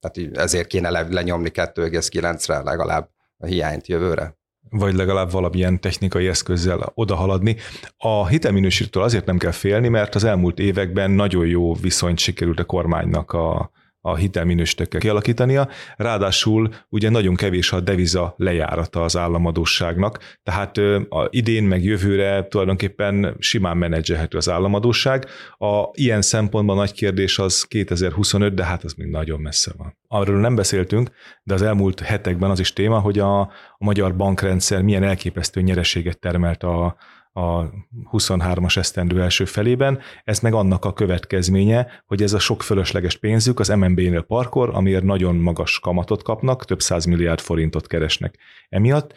Tehát 0.00 0.36
ezért 0.38 0.66
kéne 0.66 0.90
lenyomni 0.90 1.50
2,9-re 1.54 2.62
legalább 2.62 3.08
a 3.36 3.46
hiányt 3.46 3.86
jövőre? 3.86 4.37
Vagy 4.70 4.94
legalább 4.94 5.30
valamilyen 5.30 5.80
technikai 5.80 6.28
eszközzel 6.28 6.92
odahaladni. 6.94 7.56
A 7.96 8.26
hitelminősítőtől 8.26 9.02
azért 9.02 9.26
nem 9.26 9.38
kell 9.38 9.50
félni, 9.50 9.88
mert 9.88 10.14
az 10.14 10.24
elmúlt 10.24 10.58
években 10.58 11.10
nagyon 11.10 11.46
jó 11.46 11.74
viszonyt 11.74 12.18
sikerült 12.18 12.60
a 12.60 12.64
kormánynak 12.64 13.32
a, 13.32 13.70
a 14.10 14.16
hitelminősítőkkel 14.16 15.00
kialakítania, 15.00 15.68
ráadásul 15.96 16.68
ugye 16.88 17.10
nagyon 17.10 17.34
kevés 17.34 17.72
a 17.72 17.80
deviza 17.80 18.34
lejárata 18.36 19.02
az 19.02 19.16
államadóságnak, 19.16 20.18
tehát 20.42 20.78
a 21.08 21.28
idén 21.30 21.64
meg 21.64 21.84
jövőre 21.84 22.46
tulajdonképpen 22.48 23.36
simán 23.38 23.76
menedzselhető 23.76 24.36
az 24.36 24.48
államadóság. 24.48 25.26
A 25.58 25.88
ilyen 25.92 26.22
szempontban 26.22 26.76
nagy 26.76 26.92
kérdés 26.92 27.38
az 27.38 27.62
2025, 27.62 28.54
de 28.54 28.64
hát 28.64 28.84
az 28.84 28.92
még 28.92 29.08
nagyon 29.08 29.40
messze 29.40 29.72
van. 29.76 29.96
Arról 30.08 30.40
nem 30.40 30.54
beszéltünk, 30.54 31.10
de 31.42 31.54
az 31.54 31.62
elmúlt 31.62 32.00
hetekben 32.00 32.50
az 32.50 32.60
is 32.60 32.72
téma, 32.72 32.98
hogy 32.98 33.18
a, 33.18 33.40
a 33.40 33.50
magyar 33.78 34.16
bankrendszer 34.16 34.82
milyen 34.82 35.02
elképesztő 35.02 35.60
nyereséget 35.60 36.18
termelt 36.18 36.62
a, 36.62 36.96
a 37.32 37.70
23-as 38.12 38.76
esztendő 38.76 39.22
első 39.22 39.44
felében, 39.44 40.00
ez 40.24 40.40
meg 40.40 40.54
annak 40.54 40.84
a 40.84 40.92
következménye, 40.92 42.02
hogy 42.06 42.22
ez 42.22 42.32
a 42.32 42.38
sok 42.38 42.62
fölösleges 42.62 43.16
pénzük 43.16 43.60
az 43.60 43.68
MNB-nél 43.68 44.22
parkor, 44.22 44.70
amiért 44.74 45.04
nagyon 45.04 45.36
magas 45.36 45.78
kamatot 45.80 46.22
kapnak, 46.22 46.64
több 46.64 46.80
száz 46.80 47.04
milliárd 47.04 47.40
forintot 47.40 47.86
keresnek. 47.86 48.38
Emiatt 48.68 49.14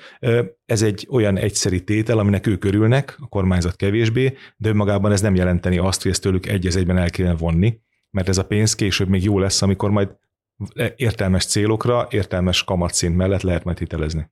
ez 0.65 0.81
egy 0.81 1.07
olyan 1.09 1.37
egyszeri 1.37 1.83
tétel, 1.83 2.19
aminek 2.19 2.47
ők 2.47 2.65
örülnek, 2.65 3.17
a 3.19 3.27
kormányzat 3.27 3.75
kevésbé, 3.75 4.37
de 4.57 4.69
önmagában 4.69 5.11
ez 5.11 5.21
nem 5.21 5.35
jelenteni 5.35 5.77
azt, 5.77 6.01
hogy 6.01 6.11
ezt 6.11 6.21
tőlük 6.21 6.45
egy 6.45 6.67
egyben 6.67 6.97
el 6.97 7.09
kéne 7.09 7.35
vonni, 7.35 7.79
mert 8.09 8.29
ez 8.29 8.37
a 8.37 8.45
pénz 8.45 8.75
később 8.75 9.07
még 9.07 9.23
jó 9.23 9.39
lesz, 9.39 9.61
amikor 9.61 9.89
majd 9.89 10.09
értelmes 10.95 11.45
célokra, 11.45 12.07
értelmes 12.09 12.63
kamatszint 12.63 13.15
mellett 13.15 13.41
lehet 13.41 13.63
majd 13.63 13.77
hitelezni. 13.77 14.29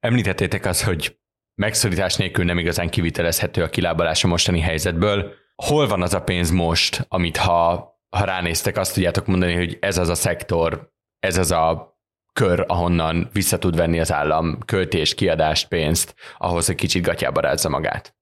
Említettétek 0.00 0.66
azt, 0.66 0.82
hogy 0.82 1.18
megszorítás 1.58 2.16
nélkül 2.16 2.44
nem 2.44 2.58
igazán 2.58 2.88
kivitelezhető 2.88 3.62
a 3.62 3.68
kilábalás 3.68 4.24
a 4.24 4.28
mostani 4.28 4.60
helyzetből. 4.60 5.32
Hol 5.54 5.86
van 5.86 6.02
az 6.02 6.14
a 6.14 6.22
pénz 6.22 6.50
most, 6.50 7.04
amit 7.08 7.36
ha, 7.36 7.92
ha 8.08 8.24
ránéztek, 8.24 8.76
azt 8.76 8.94
tudjátok 8.94 9.26
mondani, 9.26 9.54
hogy 9.54 9.78
ez 9.80 9.98
az 9.98 10.08
a 10.08 10.14
szektor, 10.14 10.92
ez 11.18 11.36
az 11.36 11.50
a 11.50 11.96
kör, 12.32 12.64
ahonnan 12.66 13.28
vissza 13.32 13.58
tud 13.58 13.76
venni 13.76 14.00
az 14.00 14.12
állam 14.12 14.58
költés, 14.64 15.14
kiadást, 15.14 15.68
pénzt, 15.68 16.14
ahhoz, 16.38 16.66
hogy 16.66 16.74
kicsit 16.74 17.02
gatyába 17.02 17.40
rázza 17.40 17.68
magát? 17.68 18.16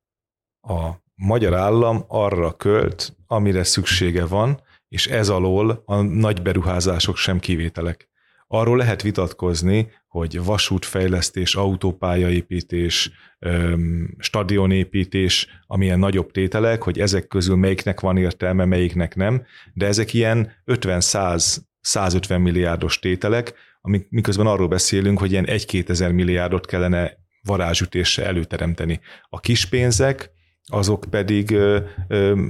A 0.60 0.90
magyar 1.14 1.54
állam 1.54 2.04
arra 2.08 2.52
költ, 2.52 3.16
amire 3.26 3.64
szüksége 3.64 4.26
van, 4.26 4.62
és 4.88 5.06
ez 5.06 5.28
alól 5.28 5.82
a 5.86 6.00
nagy 6.00 6.42
beruházások 6.42 7.16
sem 7.16 7.38
kivételek. 7.38 8.08
Arról 8.48 8.76
lehet 8.76 9.02
vitatkozni, 9.02 9.90
hogy 10.08 10.44
vasútfejlesztés, 10.44 11.54
autópályaépítés, 11.54 13.10
stadionépítés, 14.18 15.48
amilyen 15.66 15.98
nagyobb 15.98 16.30
tételek, 16.30 16.82
hogy 16.82 16.98
ezek 16.98 17.26
közül 17.26 17.56
melyiknek 17.56 18.00
van 18.00 18.16
értelme, 18.16 18.64
melyiknek 18.64 19.14
nem, 19.14 19.44
de 19.74 19.86
ezek 19.86 20.14
ilyen 20.14 20.52
50-100-150 20.66 22.42
milliárdos 22.42 22.98
tételek, 22.98 23.54
amik 23.80 24.06
miközben 24.10 24.46
arról 24.46 24.68
beszélünk, 24.68 25.18
hogy 25.18 25.30
ilyen 25.30 25.46
1-2 25.48 25.88
ezer 25.88 26.12
milliárdot 26.12 26.66
kellene 26.66 27.12
varázsütésre 27.42 28.24
előteremteni. 28.24 29.00
A 29.28 29.40
kispénzek, 29.40 30.30
azok 30.72 31.04
pedig 31.10 31.56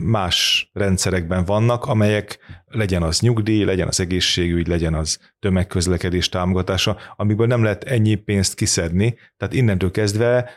más 0.03 0.71
rendszerekben 0.73 1.45
vannak, 1.45 1.85
amelyek 1.85 2.39
legyen 2.67 3.03
az 3.03 3.21
nyugdíj, 3.21 3.65
legyen 3.65 3.89
az 3.89 4.01
egészségügy, 4.01 4.67
legyen 4.67 4.95
az 4.95 5.19
tömegközlekedés 5.39 6.29
támogatása, 6.29 6.97
amiből 7.17 7.47
nem 7.47 7.63
lehet 7.63 7.85
ennyi 7.85 8.15
pénzt 8.15 8.55
kiszedni. 8.55 9.19
Tehát 9.37 9.55
innentől 9.55 9.91
kezdve 9.91 10.51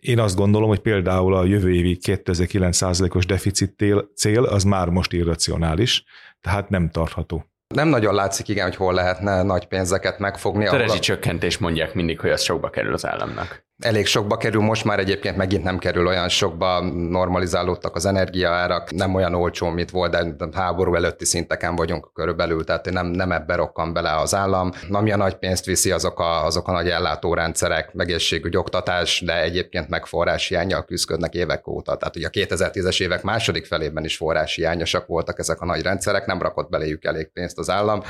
én 0.00 0.18
azt 0.18 0.36
gondolom, 0.36 0.68
hogy 0.68 0.80
például 0.80 1.34
a 1.34 1.44
jövő 1.44 1.74
évi 1.74 1.98
29%-os 2.02 3.26
deficit 3.26 3.84
cél 4.14 4.44
az 4.44 4.64
már 4.64 4.88
most 4.88 5.12
irracionális, 5.12 6.04
tehát 6.40 6.68
nem 6.68 6.90
tartható. 6.90 7.46
Nem 7.74 7.88
nagyon 7.88 8.14
látszik, 8.14 8.48
igen, 8.48 8.64
hogy 8.64 8.76
hol 8.76 8.94
lehetne 8.94 9.42
nagy 9.42 9.66
pénzeket 9.66 10.18
megfogni. 10.18 10.66
A 10.66 10.76
rezsicsökkentés 10.76 11.58
mondják 11.58 11.94
mindig, 11.94 12.20
hogy 12.20 12.30
az 12.30 12.42
sokba 12.42 12.70
kerül 12.70 12.92
az 12.92 13.06
államnak 13.06 13.66
elég 13.84 14.06
sokba 14.06 14.36
kerül, 14.36 14.62
most 14.62 14.84
már 14.84 14.98
egyébként 14.98 15.36
megint 15.36 15.64
nem 15.64 15.78
kerül 15.78 16.06
olyan 16.06 16.28
sokba, 16.28 16.80
normalizálódtak 17.08 17.96
az 17.96 18.06
energiaárak, 18.06 18.90
nem 18.92 19.14
olyan 19.14 19.34
olcsó, 19.34 19.68
mint 19.68 19.90
volt, 19.90 20.10
de 20.10 20.48
háború 20.52 20.94
előtti 20.94 21.24
szinteken 21.24 21.76
vagyunk 21.76 22.10
körülbelül, 22.14 22.64
tehát 22.64 22.90
nem, 22.90 23.06
nem 23.06 23.32
ebbe 23.32 23.54
rokkan 23.54 23.92
bele 23.92 24.16
az 24.16 24.34
állam. 24.34 24.72
Ami 24.90 25.12
a 25.12 25.16
nagy 25.16 25.34
pénzt 25.34 25.64
viszi, 25.64 25.90
azok 25.90 26.20
a, 26.20 26.44
azok 26.44 26.68
a 26.68 26.72
nagy 26.72 26.88
ellátórendszerek, 26.88 27.90
egészségügy, 27.96 28.56
oktatás, 28.56 29.20
de 29.20 29.42
egyébként 29.42 29.88
meg 29.88 30.06
forráshiányjal 30.06 30.84
küzdködnek 30.84 31.34
évek 31.34 31.66
óta. 31.66 31.96
Tehát 31.96 32.16
ugye 32.16 32.26
a 32.26 32.30
2010-es 32.30 33.02
évek 33.02 33.22
második 33.22 33.66
felében 33.66 34.04
is 34.04 34.16
forráshiányosak 34.16 35.06
voltak 35.06 35.38
ezek 35.38 35.60
a 35.60 35.64
nagy 35.64 35.82
rendszerek, 35.82 36.26
nem 36.26 36.42
rakott 36.42 36.68
beléjük 36.68 37.04
elég 37.04 37.32
pénzt 37.32 37.58
az 37.58 37.70
állam, 37.70 38.02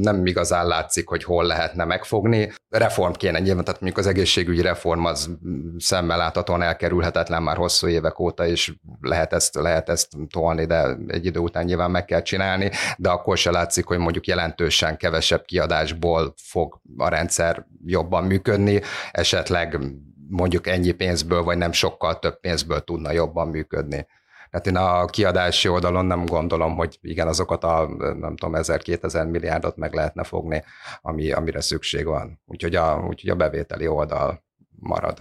nem 0.00 0.26
igazán 0.26 0.66
látszik, 0.66 1.08
hogy 1.08 1.24
hol 1.24 1.44
lehetne 1.44 1.84
megfogni. 1.84 2.52
Reform 2.68 3.12
kéne 3.12 3.38
nyilván, 3.38 3.64
tehát 3.64 3.80
mondjuk 3.80 4.04
az 4.04 4.10
egészségügyi 4.10 4.62
reform 4.74 5.04
az 5.04 5.30
szemmel 5.78 6.16
láthatóan 6.16 6.62
elkerülhetetlen 6.62 7.42
már 7.42 7.56
hosszú 7.56 7.86
évek 7.86 8.18
óta, 8.18 8.46
és 8.46 8.74
lehet 9.00 9.32
ezt, 9.32 9.54
lehet 9.54 9.88
ezt 9.88 10.08
tolni, 10.30 10.64
de 10.64 10.96
egy 11.06 11.26
idő 11.26 11.38
után 11.40 11.64
nyilván 11.64 11.90
meg 11.90 12.04
kell 12.04 12.22
csinálni, 12.22 12.70
de 12.96 13.08
akkor 13.10 13.38
se 13.38 13.50
látszik, 13.50 13.86
hogy 13.86 13.98
mondjuk 13.98 14.26
jelentősen 14.26 14.96
kevesebb 14.96 15.44
kiadásból 15.44 16.34
fog 16.36 16.80
a 16.96 17.08
rendszer 17.08 17.66
jobban 17.84 18.24
működni, 18.24 18.80
esetleg 19.10 19.78
mondjuk 20.28 20.66
ennyi 20.66 20.92
pénzből, 20.92 21.42
vagy 21.42 21.58
nem 21.58 21.72
sokkal 21.72 22.18
több 22.18 22.40
pénzből 22.40 22.80
tudna 22.80 23.12
jobban 23.12 23.48
működni. 23.48 24.06
Tehát 24.54 24.66
én 24.66 24.76
a 24.76 25.04
kiadási 25.04 25.68
oldalon 25.68 26.04
nem 26.04 26.24
gondolom, 26.26 26.76
hogy 26.76 26.98
igen, 27.02 27.28
azokat 27.28 27.64
a 27.64 27.88
nem 27.96 28.36
tudom, 28.36 28.54
1000-2000 28.56 29.30
milliárdot 29.30 29.76
meg 29.76 29.94
lehetne 29.94 30.24
fogni, 30.24 30.64
ami, 31.00 31.32
amire 31.32 31.60
szükség 31.60 32.06
van. 32.06 32.40
Úgyhogy 32.46 32.74
a, 32.74 33.04
úgyhogy 33.08 33.30
a 33.30 33.34
bevételi 33.34 33.86
oldal 33.86 34.44
marad. 34.78 35.18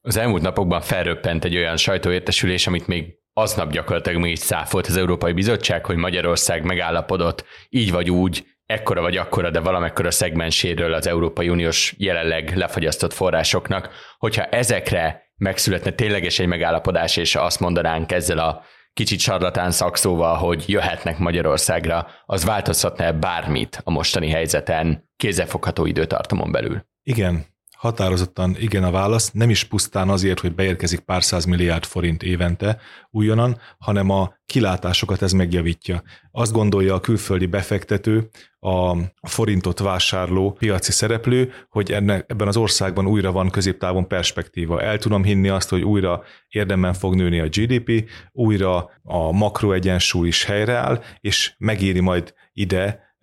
Az 0.00 0.16
elmúlt 0.16 0.42
napokban 0.42 0.80
felröppent 0.80 1.44
egy 1.44 1.56
olyan 1.56 1.76
sajtóértesülés, 1.76 2.66
amit 2.66 2.86
még 2.86 3.18
aznap 3.32 3.70
gyakorlatilag 3.70 4.20
még 4.20 4.32
is 4.32 4.38
száfolt 4.38 4.86
az 4.86 4.96
Európai 4.96 5.32
Bizottság, 5.32 5.86
hogy 5.86 5.96
Magyarország 5.96 6.64
megállapodott 6.64 7.44
így 7.68 7.92
vagy 7.92 8.10
úgy, 8.10 8.46
ekkora 8.66 9.00
vagy 9.00 9.16
akkora, 9.16 9.50
de 9.50 9.60
valamekkora 9.60 10.10
szegmenséről 10.10 10.92
az 10.92 11.06
Európai 11.06 11.48
Uniós 11.48 11.94
jelenleg 11.98 12.56
lefagyasztott 12.56 13.12
forrásoknak, 13.12 13.90
hogyha 14.18 14.44
ezekre 14.44 15.22
megszületne 15.36 15.90
tényleges 15.90 16.38
egy 16.38 16.46
megállapodás, 16.46 17.16
és 17.16 17.34
azt 17.34 17.60
mondanánk 17.60 18.12
ezzel 18.12 18.38
a 18.38 18.62
kicsit 18.92 19.20
sarlatán 19.20 19.70
szakszóval, 19.70 20.36
hogy 20.36 20.64
jöhetnek 20.66 21.18
Magyarországra, 21.18 22.06
az 22.26 22.44
változhatna 22.44 23.12
bármit 23.12 23.80
a 23.84 23.90
mostani 23.90 24.30
helyzeten 24.30 25.10
kézzelfogható 25.16 25.86
időtartamon 25.86 26.52
belül? 26.52 26.86
Igen, 27.02 27.46
Határozottan 27.78 28.56
igen 28.58 28.84
a 28.84 28.90
válasz, 28.90 29.30
nem 29.30 29.50
is 29.50 29.64
pusztán 29.64 30.08
azért, 30.08 30.40
hogy 30.40 30.54
beérkezik 30.54 31.00
pár 31.00 31.22
száz 31.22 31.44
milliárd 31.44 31.84
forint 31.84 32.22
évente 32.22 32.80
újonnan, 33.10 33.58
hanem 33.78 34.10
a 34.10 34.34
kilátásokat 34.46 35.22
ez 35.22 35.32
megjavítja. 35.32 36.02
Azt 36.30 36.52
gondolja 36.52 36.94
a 36.94 37.00
külföldi 37.00 37.46
befektető, 37.46 38.28
a 38.60 38.96
forintot 39.22 39.78
vásárló 39.78 40.52
piaci 40.52 40.92
szereplő, 40.92 41.52
hogy 41.68 41.92
enne, 41.92 42.24
ebben 42.26 42.48
az 42.48 42.56
országban 42.56 43.06
újra 43.06 43.32
van 43.32 43.50
középtávon 43.50 44.08
perspektíva. 44.08 44.82
El 44.82 44.98
tudom 44.98 45.24
hinni 45.24 45.48
azt, 45.48 45.68
hogy 45.68 45.82
újra 45.82 46.22
érdemben 46.48 46.92
fog 46.92 47.14
nőni 47.14 47.40
a 47.40 47.48
GDP, 47.48 48.10
újra 48.32 48.90
a 49.02 49.32
makroegyensúly 49.32 50.28
is 50.28 50.44
helyreáll, 50.44 51.02
és 51.20 51.54
megéri 51.58 52.00
majd 52.00 52.34
ide 52.52 53.16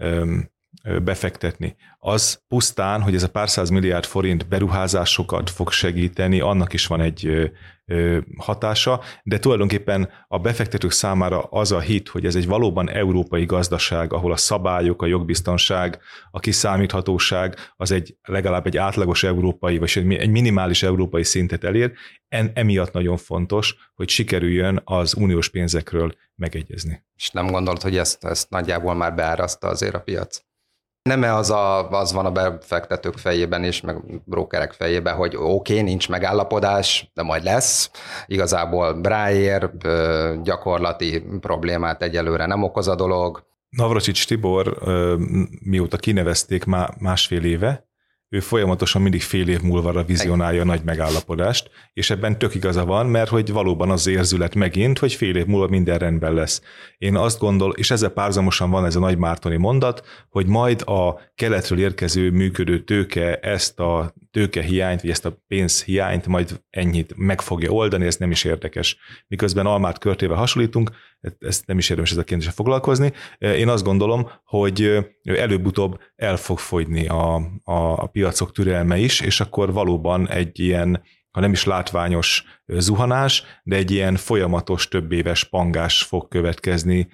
befektetni. 1.03 1.75
Az 1.99 2.41
pusztán, 2.47 3.01
hogy 3.01 3.15
ez 3.15 3.23
a 3.23 3.29
pár 3.29 3.49
száz 3.49 3.69
milliárd 3.69 4.05
forint 4.05 4.47
beruházásokat 4.47 5.49
fog 5.49 5.71
segíteni, 5.71 6.39
annak 6.39 6.73
is 6.73 6.87
van 6.87 7.01
egy 7.01 7.51
hatása, 8.37 9.01
de 9.23 9.39
tulajdonképpen 9.39 10.09
a 10.27 10.39
befektetők 10.39 10.91
számára 10.91 11.41
az 11.41 11.71
a 11.71 11.79
hit, 11.79 12.07
hogy 12.07 12.25
ez 12.25 12.35
egy 12.35 12.47
valóban 12.47 12.89
európai 12.89 13.45
gazdaság, 13.45 14.13
ahol 14.13 14.31
a 14.31 14.37
szabályok, 14.37 15.01
a 15.01 15.05
jogbiztonság, 15.05 15.99
a 16.31 16.39
kiszámíthatóság 16.39 17.55
az 17.75 17.91
egy 17.91 18.17
legalább 18.21 18.65
egy 18.65 18.77
átlagos 18.77 19.23
európai, 19.23 19.77
vagy 19.77 19.91
egy 19.95 20.29
minimális 20.29 20.83
európai 20.83 21.23
szintet 21.23 21.63
elér, 21.63 21.91
en, 22.27 22.51
emiatt 22.53 22.91
nagyon 22.91 23.17
fontos, 23.17 23.75
hogy 23.95 24.09
sikerüljön 24.09 24.81
az 24.83 25.15
uniós 25.15 25.49
pénzekről 25.49 26.15
megegyezni. 26.35 27.03
És 27.15 27.29
nem 27.29 27.47
gondolod, 27.47 27.81
hogy 27.81 27.97
ezt, 27.97 28.23
ezt 28.23 28.49
nagyjából 28.49 28.93
már 28.93 29.15
beáraszta 29.15 29.67
azért 29.67 29.95
a 29.95 30.01
piac? 30.01 30.44
Nem 31.09 31.23
-e 31.23 31.35
az, 31.35 31.49
a, 31.49 31.89
az 31.89 32.13
van 32.13 32.25
a 32.25 32.31
befektetők 32.31 33.17
fejében 33.17 33.63
is, 33.63 33.81
meg 33.81 33.97
brokerek 34.23 34.71
fejében, 34.71 35.15
hogy 35.15 35.35
oké, 35.35 35.73
okay, 35.73 35.81
nincs 35.81 36.09
megállapodás, 36.09 37.11
de 37.13 37.23
majd 37.23 37.43
lesz. 37.43 37.91
Igazából 38.25 38.93
bráér, 38.93 39.69
gyakorlati 40.43 41.23
problémát 41.39 42.01
egyelőre 42.01 42.45
nem 42.45 42.63
okoz 42.63 42.87
a 42.87 42.95
dolog. 42.95 43.43
Navracsics 43.69 44.27
Tibor, 44.27 44.77
mióta 45.63 45.97
kinevezték 45.97 46.65
másfél 46.99 47.43
éve, 47.43 47.87
ő 48.29 48.39
folyamatosan 48.39 49.01
mindig 49.01 49.21
fél 49.21 49.47
év 49.47 49.61
múlva 49.61 50.03
vizionálja 50.03 50.61
a 50.61 50.65
nagy 50.65 50.81
megállapodást, 50.83 51.69
és 51.93 52.09
ebben 52.09 52.37
tök 52.37 52.55
igaza 52.55 52.85
van, 52.85 53.05
mert 53.05 53.29
hogy 53.29 53.51
valóban 53.51 53.89
az 53.89 54.07
érzület 54.07 54.55
megint, 54.55 54.99
hogy 54.99 55.13
fél 55.13 55.35
év 55.35 55.45
múlva 55.45 55.67
minden 55.67 55.97
rendben 55.97 56.33
lesz. 56.33 56.61
Én 56.97 57.15
azt 57.15 57.39
gondol, 57.39 57.73
és 57.75 57.91
ezzel 57.91 58.09
párzamosan 58.09 58.69
van 58.69 58.85
ez 58.85 58.95
a 58.95 58.99
nagy 58.99 59.17
Mártoni 59.17 59.57
mondat, 59.57 60.05
hogy 60.29 60.47
majd 60.47 60.81
a 60.81 61.19
keletről 61.35 61.79
érkező 61.79 62.31
működő 62.31 62.83
tőke 62.83 63.35
ezt 63.35 63.79
a 63.79 64.13
tőke 64.35 64.61
hiányt, 64.61 65.01
vagy 65.01 65.09
ezt 65.09 65.25
a 65.25 65.37
pénz 65.47 65.83
hiányt 65.83 66.27
majd 66.27 66.61
ennyit 66.69 67.13
meg 67.15 67.41
fogja 67.41 67.69
oldani, 67.71 68.05
ez 68.05 68.15
nem 68.15 68.31
is 68.31 68.43
érdekes. 68.43 68.97
Miközben 69.27 69.65
almát 69.65 69.97
körtével 69.97 70.37
hasonlítunk, 70.37 70.91
ezt 71.39 71.65
nem 71.65 71.77
is 71.77 71.89
érdemes 71.89 72.11
ez 72.11 72.17
a 72.17 72.23
kérdésre 72.23 72.51
foglalkozni. 72.51 73.13
Én 73.37 73.67
azt 73.67 73.83
gondolom, 73.83 74.29
hogy 74.43 75.05
előbb-utóbb 75.23 75.99
el 76.15 76.37
fog 76.37 76.59
fogyni 76.59 77.07
a, 77.07 77.35
a, 77.63 77.73
a 77.73 78.05
piacok 78.05 78.51
türelme 78.51 78.97
is, 78.97 79.21
és 79.21 79.39
akkor 79.39 79.73
valóban 79.73 80.29
egy 80.29 80.59
ilyen 80.59 81.03
ha 81.31 81.41
nem 81.41 81.51
is 81.51 81.63
látványos 81.63 82.43
zuhanás, 82.65 83.43
de 83.63 83.75
egy 83.75 83.91
ilyen 83.91 84.15
folyamatos 84.15 84.87
több 84.87 85.11
éves 85.11 85.43
pangás 85.43 86.03
fog 86.03 86.27
következni 86.27 87.07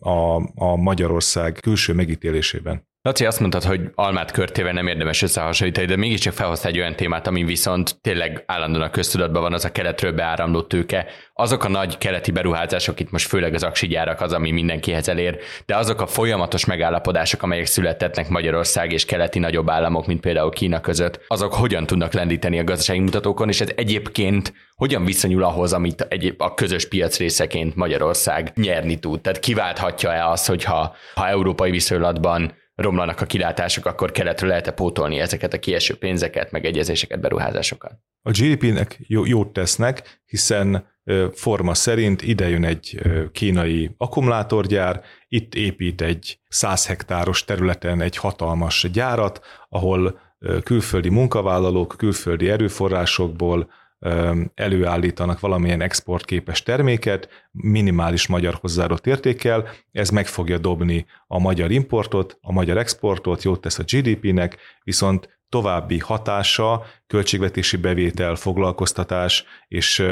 a, 0.00 0.34
a 0.54 0.76
Magyarország 0.76 1.58
külső 1.60 1.92
megítélésében. 1.92 2.88
Laci, 3.02 3.24
azt 3.24 3.40
mondtad, 3.40 3.62
hogy 3.62 3.80
almát 3.94 4.30
körtével 4.30 4.72
nem 4.72 4.86
érdemes 4.86 5.22
összehasonlítani, 5.22 5.86
de 5.86 5.96
mégiscsak 5.96 6.32
felhozta 6.32 6.68
egy 6.68 6.78
olyan 6.78 6.96
témát, 6.96 7.26
ami 7.26 7.44
viszont 7.44 8.00
tényleg 8.00 8.44
állandóan 8.46 8.84
a 8.84 8.90
köztudatban 8.90 9.42
van, 9.42 9.52
az 9.52 9.64
a 9.64 9.72
keletről 9.72 10.12
beáramló 10.12 10.62
tőke. 10.62 11.06
Azok 11.34 11.64
a 11.64 11.68
nagy 11.68 11.98
keleti 11.98 12.30
beruházások, 12.30 13.00
itt 13.00 13.10
most 13.10 13.28
főleg 13.28 13.54
az 13.54 13.62
aksi 13.62 13.86
gyárak 13.86 14.20
az, 14.20 14.32
ami 14.32 14.50
mindenkihez 14.50 15.08
elér, 15.08 15.38
de 15.66 15.76
azok 15.76 16.00
a 16.00 16.06
folyamatos 16.06 16.64
megállapodások, 16.64 17.42
amelyek 17.42 17.66
születtetnek 17.66 18.28
Magyarország 18.28 18.92
és 18.92 19.04
keleti 19.04 19.38
nagyobb 19.38 19.70
államok, 19.70 20.06
mint 20.06 20.20
például 20.20 20.50
Kína 20.50 20.80
között, 20.80 21.20
azok 21.26 21.54
hogyan 21.54 21.86
tudnak 21.86 22.12
lendíteni 22.12 22.58
a 22.58 22.64
gazdasági 22.64 23.00
mutatókon, 23.00 23.48
és 23.48 23.60
ez 23.60 23.72
egyébként 23.74 24.52
hogyan 24.74 25.04
viszonyul 25.04 25.42
ahhoz, 25.42 25.72
amit 25.72 26.06
egyéb 26.08 26.42
a 26.42 26.54
közös 26.54 26.88
piac 26.88 27.18
részeként 27.18 27.76
Magyarország 27.76 28.52
nyerni 28.54 28.98
tud? 28.98 29.20
Tehát 29.20 29.40
kiválthatja-e 29.40 30.28
az, 30.28 30.46
hogyha 30.46 30.94
ha 31.14 31.28
európai 31.28 31.70
viszonylatban 31.70 32.58
romlanak 32.80 33.20
a 33.20 33.26
kilátások, 33.26 33.86
akkor 33.86 34.10
keletről 34.10 34.48
lehet-e 34.48 34.70
pótolni 34.70 35.18
ezeket 35.18 35.52
a 35.52 35.58
kieső 35.58 35.94
pénzeket, 35.94 36.50
meg 36.50 36.64
egyezéseket, 36.64 37.20
beruházásokat? 37.20 37.92
A 38.22 38.30
GDP-nek 38.30 38.98
jót 39.06 39.52
tesznek, 39.52 40.20
hiszen 40.26 40.88
forma 41.32 41.74
szerint 41.74 42.22
ide 42.22 42.48
jön 42.48 42.64
egy 42.64 43.00
kínai 43.32 43.94
akkumulátorgyár, 43.96 45.02
itt 45.28 45.54
épít 45.54 46.00
egy 46.00 46.40
100 46.48 46.86
hektáros 46.86 47.44
területen 47.44 48.00
egy 48.00 48.16
hatalmas 48.16 48.90
gyárat, 48.92 49.40
ahol 49.68 50.20
külföldi 50.62 51.08
munkavállalók, 51.08 51.94
külföldi 51.98 52.50
erőforrásokból 52.50 53.70
előállítanak 54.54 55.40
valamilyen 55.40 55.80
exportképes 55.80 56.62
terméket, 56.62 57.28
minimális 57.50 58.26
magyar 58.26 58.54
hozzáadott 58.60 59.06
értékkel, 59.06 59.68
ez 59.92 60.10
meg 60.10 60.26
fogja 60.26 60.58
dobni 60.58 61.06
a 61.26 61.38
magyar 61.38 61.70
importot, 61.70 62.38
a 62.40 62.52
magyar 62.52 62.78
exportot, 62.78 63.42
jót 63.42 63.60
tesz 63.60 63.78
a 63.78 63.82
GDP-nek, 63.82 64.56
viszont 64.84 65.38
további 65.48 65.98
hatása, 65.98 66.84
költségvetési 67.06 67.76
bevétel, 67.76 68.34
foglalkoztatás, 68.34 69.44
és 69.68 70.04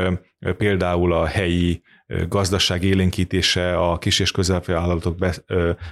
például 0.56 1.12
a 1.12 1.26
helyi 1.26 1.82
gazdaság 2.28 2.84
élénkítése 2.84 3.76
a 3.76 3.98
kis 3.98 4.20
és 4.20 4.30
középvállalatok 4.30 5.16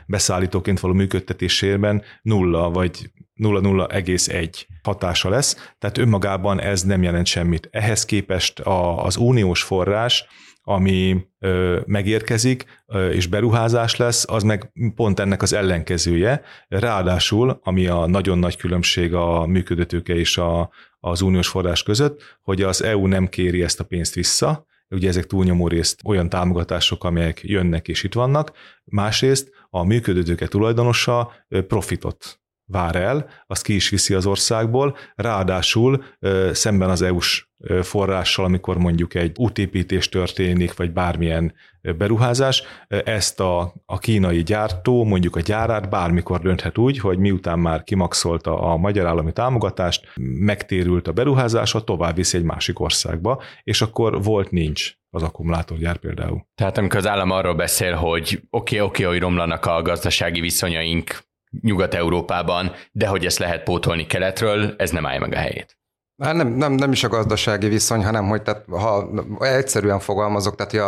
beszállítóként 0.07 0.81
való 0.81 0.95
működtetésében 0.95 2.03
nulla 2.23 2.71
vagy 2.71 3.11
0,01 3.43 4.67
hatása 4.83 5.29
lesz, 5.29 5.73
tehát 5.79 5.99
önmagában 5.99 6.61
ez 6.61 6.83
nem 6.83 7.03
jelent 7.03 7.27
semmit. 7.27 7.69
Ehhez 7.71 8.05
képest 8.05 8.61
az 8.97 9.17
uniós 9.17 9.63
forrás, 9.63 10.27
ami 10.69 11.27
ö, 11.39 11.81
megérkezik, 11.87 12.65
ö, 12.87 13.09
és 13.11 13.27
beruházás 13.27 13.97
lesz, 13.97 14.25
az 14.29 14.43
meg 14.43 14.73
pont 14.95 15.21
ennek 15.21 15.43
az 15.43 15.53
ellenkezője. 15.53 16.43
Ráadásul, 16.69 17.61
ami 17.63 17.87
a 17.87 18.07
nagyon 18.07 18.39
nagy 18.39 18.57
különbség 18.57 19.15
a 19.15 19.47
működőtőke 19.47 20.15
és 20.15 20.39
a, 20.39 20.71
az 20.99 21.21
uniós 21.21 21.49
forrás 21.49 21.83
között, 21.83 22.23
hogy 22.43 22.63
az 22.63 22.83
EU 22.83 23.07
nem 23.07 23.29
kéri 23.29 23.63
ezt 23.63 23.81
a 23.81 23.85
pénzt 23.85 24.15
vissza, 24.15 24.67
ugye 24.89 25.09
ezek 25.09 25.27
túlnyomó 25.27 25.69
részt 25.69 26.01
olyan 26.05 26.29
támogatások, 26.29 27.05
amelyek 27.05 27.41
jönnek 27.43 27.89
és 27.89 28.03
itt 28.03 28.15
vannak, 28.15 28.53
másrészt 28.85 29.51
a 29.71 29.85
működőtőke 29.85 30.47
tulajdonosa 30.47 31.33
profitot 31.49 32.41
vár 32.67 32.97
el, 32.97 33.29
azt 33.47 33.63
ki 33.63 33.75
is 33.75 33.89
viszi 33.89 34.15
az 34.15 34.27
országból, 34.27 34.97
ráadásul 35.15 36.05
szemben 36.53 36.91
az 36.91 37.03
EU-s 37.03 37.49
forrással, 37.83 38.45
amikor 38.45 38.79
mondjuk 38.79 39.15
egy 39.15 39.33
útépítés 39.39 40.09
történik, 40.09 40.77
vagy 40.77 40.93
bármilyen 40.93 41.55
beruházás, 41.97 42.63
ezt 42.89 43.41
a, 43.41 43.75
a 43.85 43.99
kínai 43.99 44.43
gyártó 44.43 45.05
mondjuk 45.05 45.37
a 45.37 45.41
gyárát 45.41 45.91
bármikor 45.91 46.41
dönthet 46.41 46.79
úgy, 46.79 46.99
hogy 46.99 47.19
miután 47.19 47.59
már 47.59 47.83
kimaxolta 47.83 48.61
a 48.61 48.77
magyar 48.77 49.07
állami 49.07 49.33
támogatást, 49.33 50.13
megtérült 50.21 51.09
a 51.09 51.13
beruházása, 51.13 51.85
tovább 51.85 52.15
viszi 52.15 52.37
egy 52.37 52.45
másik 52.45 52.81
országba, 52.81 53.43
és 53.63 53.83
akkor 53.83 54.23
volt 54.23 54.51
nincs 54.51 54.93
az 55.11 55.23
akkumulátorgyár 55.23 55.97
például. 55.97 56.47
Tehát 56.55 56.79
amikor 56.79 56.99
az 56.99 57.07
állam 57.07 57.31
arról 57.31 57.55
beszél, 57.55 57.95
hogy 57.95 58.23
oké, 58.25 58.41
okay, 58.51 58.89
oké, 58.89 59.03
okay, 59.03 59.05
hogy 59.05 59.23
romlanak 59.23 59.67
a 59.67 59.83
gazdasági 59.83 60.41
viszonyaink 60.41 61.25
Nyugat-Európában, 61.61 62.73
de 62.93 63.07
hogy 63.07 63.25
ezt 63.25 63.39
lehet 63.39 63.63
pótolni 63.63 64.07
keletről, 64.07 64.75
ez 64.79 64.91
nem 64.91 65.07
állja 65.07 65.21
meg 65.21 65.33
a 65.33 65.39
helyét. 65.39 65.79
Nem, 66.17 66.49
nem, 66.49 66.73
nem 66.73 66.93
is 66.93 67.05
a 67.05 67.09
gazdasági 67.09 67.69
viszony, 67.69 68.05
hanem 68.05 68.29
hogy 68.29 68.43
tehát, 68.43 68.65
ha 68.69 69.09
egyszerűen 69.41 69.99
fogalmazok, 69.99 70.55
tehát 70.55 70.73
hogy 70.73 70.81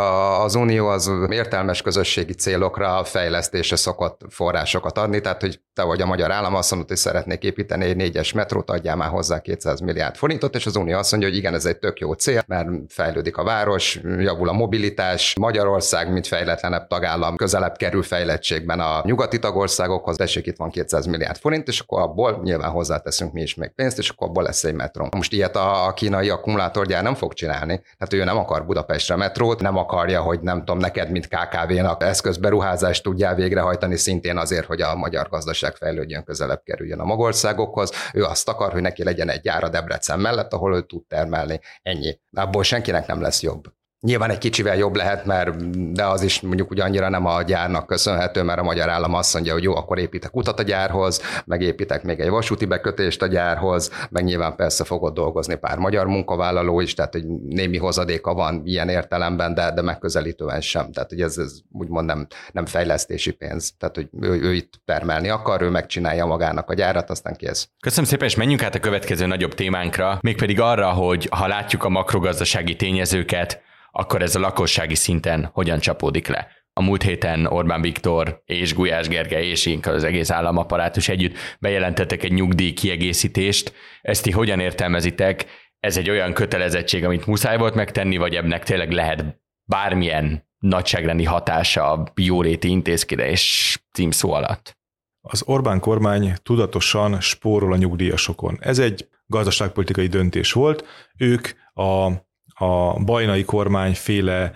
az 0.45 0.55
Unió 0.55 0.87
az 0.87 1.11
értelmes 1.31 1.83
közösségi 1.83 2.33
célokra, 2.33 3.05
fejlesztésre 3.05 3.77
szokott 3.77 4.21
forrásokat 4.29 4.99
adni, 4.99 5.21
tehát 5.21 5.41
hogy 5.41 5.61
te 5.75 5.83
vagy 5.83 6.01
a 6.01 6.07
magyar 6.07 6.31
állam 6.31 6.55
azt 6.55 6.71
mondod, 6.71 6.88
hogy 6.88 6.97
szeretnék 6.97 7.43
építeni 7.43 7.85
egy 7.85 7.97
négyes 7.97 8.33
metrót, 8.33 8.71
adjál 8.71 8.97
már 8.97 9.09
hozzá 9.09 9.41
200 9.41 9.81
milliárd 9.81 10.17
forintot, 10.17 10.55
és 10.55 10.67
az 10.67 10.77
Unió 10.77 10.99
azt 10.99 11.11
mondja, 11.11 11.29
hogy 11.29 11.38
igen, 11.38 11.55
ez 11.55 11.64
egy 11.64 11.79
tök 11.79 11.99
jó 11.99 12.12
cél, 12.12 12.43
mert 12.47 12.69
fejlődik 12.88 13.37
a 13.37 13.45
város, 13.45 14.01
javul 14.19 14.49
a 14.49 14.53
mobilitás, 14.53 15.35
Magyarország, 15.38 16.12
mint 16.12 16.27
fejletlenebb 16.27 16.87
tagállam, 16.87 17.37
közelebb 17.37 17.77
kerül 17.77 18.03
fejlettségben 18.03 18.81
a 18.81 19.01
nyugati 19.05 19.38
tagországokhoz, 19.38 20.17
tessék, 20.17 20.47
itt 20.47 20.57
van 20.57 20.71
200 20.71 21.07
milliárd 21.07 21.38
forint, 21.38 21.69
és 21.69 21.81
akkor 21.81 22.01
abból 22.01 22.41
nyilván 22.43 22.71
hozzáteszünk 22.71 23.33
mi 23.33 23.41
is 23.41 23.55
még 23.55 23.71
pénzt, 23.75 23.99
és 23.99 24.09
akkor 24.09 24.29
abból 24.29 24.43
lesz 24.43 24.64
egy 24.64 24.75
metró. 24.75 25.09
Most 25.19 25.33
ilyet 25.33 25.57
a 25.57 25.93
kínai 25.95 26.29
akkumulátorgyár 26.29 27.03
nem 27.03 27.15
fog 27.15 27.33
csinálni. 27.33 27.83
Tehát 27.99 28.13
ő 28.13 28.25
nem 28.25 28.37
akar 28.37 28.67
Budapestre 28.67 29.17
metrót, 29.17 29.61
nem 29.61 29.77
akarja, 29.77 30.23
hogy 30.23 30.41
nem 30.41 30.59
tudom, 30.59 30.79
neked, 30.79 31.11
mint 31.11 31.29
KKV-nak 31.29 32.03
eszközberuházást 32.03 33.03
tudjál 33.03 33.35
végrehajtani 33.35 33.97
szintén 33.97 34.37
azért, 34.37 34.67
hogy 34.67 34.81
a 34.81 34.95
magyar 34.95 35.29
gazdaság 35.29 35.77
fejlődjön, 35.77 36.25
közelebb 36.25 36.63
kerüljön 36.65 37.01
a 37.01 37.05
magországokhoz. 37.05 37.91
Ő 38.13 38.25
azt 38.25 38.49
akar, 38.49 38.73
hogy 38.73 38.83
neki 38.83 39.05
legyen 39.05 39.29
egy 39.29 39.41
gyár 39.41 39.65
a 39.65 39.69
Debrecen 39.69 40.21
mellett, 40.21 40.53
ahol 40.53 40.77
ő 40.77 40.83
tud 40.83 41.07
termelni. 41.07 41.61
Ennyi. 41.83 42.19
Abból 42.33 42.63
senkinek 42.63 43.07
nem 43.07 43.21
lesz 43.21 43.43
jobb. 43.43 43.78
Nyilván 44.01 44.31
egy 44.31 44.39
kicsivel 44.39 44.77
jobb 44.77 44.97
lehet, 44.97 45.25
mert 45.25 45.71
de 45.93 46.05
az 46.05 46.23
is 46.23 46.41
mondjuk 46.41 46.71
ugye 46.71 46.83
annyira 46.83 47.09
nem 47.09 47.27
a 47.27 47.43
gyárnak 47.43 47.87
köszönhető, 47.87 48.43
mert 48.43 48.59
a 48.59 48.63
magyar 48.63 48.89
állam 48.89 49.15
azt 49.15 49.35
mondja, 49.35 49.53
hogy 49.53 49.63
jó, 49.63 49.77
akkor 49.77 49.99
építek 49.99 50.37
utat 50.37 50.59
a 50.59 50.63
gyárhoz, 50.63 51.23
meg 51.45 51.61
építek 51.63 52.03
még 52.03 52.21
egy 52.21 52.29
vasúti 52.29 52.65
bekötést 52.65 53.23
a 53.23 53.27
gyárhoz, 53.27 53.91
meg 54.11 54.25
nyilván 54.25 54.57
persze 54.57 54.85
fogod 54.85 55.15
dolgozni 55.15 55.55
pár 55.55 55.79
magyar 55.79 56.07
munkavállaló 56.07 56.81
is, 56.81 56.95
tehát 56.95 57.13
hogy 57.13 57.27
némi 57.49 57.77
hozadéka 57.77 58.35
van 58.35 58.63
ilyen 58.65 58.89
értelemben, 58.89 59.55
de, 59.55 59.73
de 59.73 59.83
megközelítően 59.83 60.61
sem. 60.61 60.93
Tehát 60.93 61.09
hogy 61.09 61.21
ez, 61.21 61.39
ez 61.39 61.53
úgymond 61.73 62.07
nem, 62.07 62.27
nem 62.53 62.67
fejlesztési 62.67 63.31
pénz. 63.31 63.73
Tehát 63.79 63.95
hogy 63.95 64.09
ő, 64.21 64.43
ő 64.43 64.53
itt 64.53 64.81
termelni 64.85 65.29
akar, 65.29 65.63
ő 65.63 65.69
megcsinálja 65.69 66.27
magának 66.27 66.71
a 66.71 66.75
gyárat, 66.75 67.11
aztán 67.11 67.35
kész. 67.37 67.69
Köszönöm 67.81 68.05
szépen, 68.05 68.29
és 68.29 68.35
menjünk 68.35 68.63
át 68.63 68.75
a 68.75 68.81
következő 68.81 69.27
nagyobb 69.27 69.55
témánkra, 69.55 70.19
mégpedig 70.21 70.61
arra, 70.61 70.91
hogy 70.91 71.29
ha 71.31 71.47
látjuk 71.47 71.85
a 71.85 71.89
makrogazdasági 71.89 72.77
tényezőket, 72.77 73.67
akkor 73.99 74.23
ez 74.23 74.35
a 74.35 74.41
lakossági 74.41 74.95
szinten 74.95 75.51
hogyan 75.53 75.79
csapódik 75.79 76.29
le. 76.29 76.49
A 76.73 76.83
múlt 76.83 77.03
héten 77.03 77.47
Orbán 77.47 77.81
Viktor 77.81 78.43
és 78.45 78.75
Gulyás 78.75 79.09
Gergely 79.09 79.47
és 79.47 79.67
én 79.67 79.81
az 79.83 80.05
egész 80.05 80.31
államaparátus 80.31 81.09
együtt 81.09 81.37
bejelentettek 81.61 82.23
egy 82.23 82.33
nyugdíj 82.33 82.73
kiegészítést. 82.73 83.73
Ezt 84.01 84.23
ti 84.23 84.31
hogyan 84.31 84.61
értelmezitek? 84.61 85.47
Ez 85.81 85.97
egy 85.97 86.11
olyan 86.11 86.33
kötelezettség, 86.33 87.05
amit 87.05 87.27
muszáj 87.27 87.59
volt 87.59 87.75
megtenni, 87.75 88.17
vagy 88.17 88.35
ebnek 88.35 88.65
tényleg 88.65 88.91
lehet 88.91 89.41
bármilyen 89.65 90.49
nagyságrendi 90.59 91.25
hatása 91.25 91.93
a 91.93 92.13
jóléti 92.15 92.69
intézkedés 92.69 93.77
címszó 93.93 94.33
alatt? 94.33 94.77
Az 95.21 95.43
Orbán 95.47 95.81
kormány 95.81 96.35
tudatosan 96.43 97.21
spórol 97.21 97.73
a 97.73 97.77
nyugdíjasokon. 97.77 98.59
Ez 98.61 98.79
egy 98.79 99.09
gazdaságpolitikai 99.27 100.07
döntés 100.07 100.53
volt. 100.53 100.85
Ők 101.17 101.49
a 101.75 102.27
a 102.59 103.01
bajnai 103.05 103.44
kormány 103.44 103.94
féle 103.94 104.55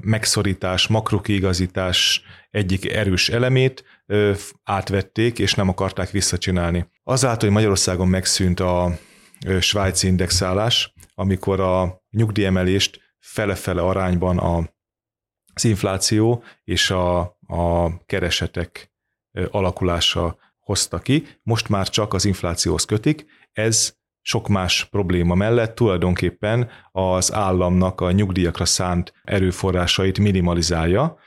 megszorítás, 0.00 0.86
makrokiigazítás 0.86 2.22
egyik 2.50 2.92
erős 2.92 3.28
elemét 3.28 3.84
átvették, 4.64 5.38
és 5.38 5.54
nem 5.54 5.68
akarták 5.68 6.10
visszacsinálni. 6.10 6.86
Azáltal, 7.02 7.44
hogy 7.48 7.56
Magyarországon 7.56 8.08
megszűnt 8.08 8.60
a 8.60 8.98
svájci 9.60 10.06
indexálás, 10.06 10.94
amikor 11.14 11.60
a 11.60 12.02
nyugdíjemelést 12.10 13.00
fele-fele 13.18 13.80
arányban 13.80 14.38
a, 14.38 14.56
az 15.54 15.64
infláció 15.64 16.42
és 16.64 16.90
a, 16.90 17.18
a 17.46 17.96
keresetek 18.06 18.92
alakulása 19.50 20.36
hozta 20.58 20.98
ki, 20.98 21.26
most 21.42 21.68
már 21.68 21.88
csak 21.88 22.14
az 22.14 22.24
inflációhoz 22.24 22.84
kötik, 22.84 23.26
ez 23.52 23.97
sok 24.28 24.48
más 24.48 24.84
probléma 24.84 25.34
mellett 25.34 25.74
tulajdonképpen 25.74 26.68
az 26.92 27.32
államnak 27.32 28.00
a 28.00 28.10
nyugdíjakra 28.10 28.64
szánt 28.64 29.12
erőforrásait 29.24 30.18
minimalizálja, 30.18 31.18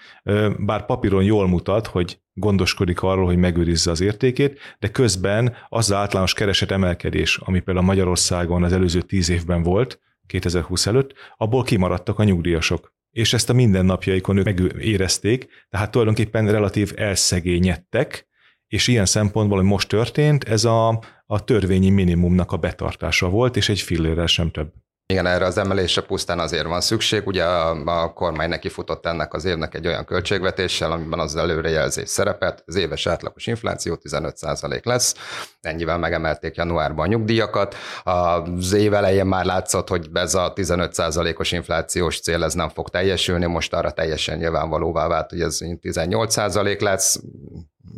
bár 0.57 0.85
papíron 0.85 1.23
jól 1.23 1.47
mutat, 1.47 1.87
hogy 1.87 2.19
gondoskodik 2.33 3.01
arról, 3.01 3.25
hogy 3.25 3.37
megőrizze 3.37 3.91
az 3.91 4.01
értékét, 4.01 4.59
de 4.79 4.87
közben 4.89 5.55
az, 5.69 5.91
általános 5.91 6.33
kereset 6.33 6.71
emelkedés, 6.71 7.37
ami 7.37 7.59
például 7.59 7.85
Magyarországon 7.85 8.63
az 8.63 8.73
előző 8.73 9.01
tíz 9.01 9.29
évben 9.29 9.63
volt, 9.63 9.99
2020 10.27 10.87
előtt, 10.87 11.13
abból 11.37 11.63
kimaradtak 11.63 12.19
a 12.19 12.23
nyugdíjasok. 12.23 12.93
És 13.11 13.33
ezt 13.33 13.49
a 13.49 13.53
mindennapjaikon 13.53 14.37
ők 14.37 14.45
megérezték, 14.45 15.47
tehát 15.69 15.91
tulajdonképpen 15.91 16.51
relatív 16.51 16.93
elszegényedtek, 16.95 18.29
és 18.71 18.87
ilyen 18.87 19.05
szempontból, 19.05 19.57
hogy 19.57 19.67
most 19.67 19.87
történt, 19.87 20.43
ez 20.43 20.63
a, 20.63 21.03
a 21.25 21.43
törvényi 21.43 21.89
minimumnak 21.89 22.51
a 22.51 22.57
betartása 22.57 23.29
volt, 23.29 23.55
és 23.55 23.69
egy 23.69 23.79
fillérrel 23.79 24.25
sem 24.25 24.51
több. 24.51 24.73
Igen, 25.11 25.25
erre 25.25 25.45
az 25.45 25.57
emelésre 25.57 26.01
pusztán 26.01 26.39
azért 26.39 26.65
van 26.65 26.81
szükség. 26.81 27.27
Ugye 27.27 27.43
a, 27.43 28.01
a 28.03 28.13
kormány 28.13 28.49
neki 28.49 28.69
futott 28.69 29.05
ennek 29.05 29.33
az 29.33 29.45
évnek 29.45 29.75
egy 29.75 29.87
olyan 29.87 30.05
költségvetéssel, 30.05 30.91
amiben 30.91 31.19
az 31.19 31.35
előrejelzés 31.35 32.09
szerepet, 32.09 32.63
az 32.65 32.75
éves 32.75 33.07
átlagos 33.07 33.47
infláció 33.47 33.97
15% 34.03 34.83
lesz, 34.83 35.15
ennyivel 35.61 35.97
megemelték 35.97 36.55
januárban 36.55 37.05
a 37.05 37.09
nyugdíjakat. 37.09 37.75
Az 38.03 38.73
év 38.73 38.93
elején 38.93 39.25
már 39.25 39.45
látszott, 39.45 39.87
hogy 39.87 40.07
ez 40.13 40.35
a 40.35 40.53
15%-os 40.55 41.51
inflációs 41.51 42.19
cél 42.19 42.43
ez 42.43 42.53
nem 42.53 42.69
fog 42.69 42.89
teljesülni, 42.89 43.45
most 43.45 43.73
arra 43.73 43.91
teljesen 43.91 44.37
nyilvánvalóvá 44.37 45.07
vált, 45.07 45.29
hogy 45.29 45.41
ez 45.41 45.57
18% 45.61 46.81
lesz, 46.81 47.19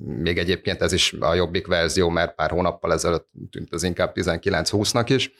még 0.05 0.37
egyébként 0.37 0.81
ez 0.81 0.91
is 0.91 1.13
a 1.19 1.33
jobbik 1.33 1.67
verzió, 1.67 2.09
mert 2.09 2.35
pár 2.35 2.49
hónappal 2.49 2.93
ezelőtt 2.93 3.27
tűnt 3.51 3.73
az 3.73 3.83
inkább 3.83 4.11
19-20-nak 4.15 5.05
is 5.07 5.31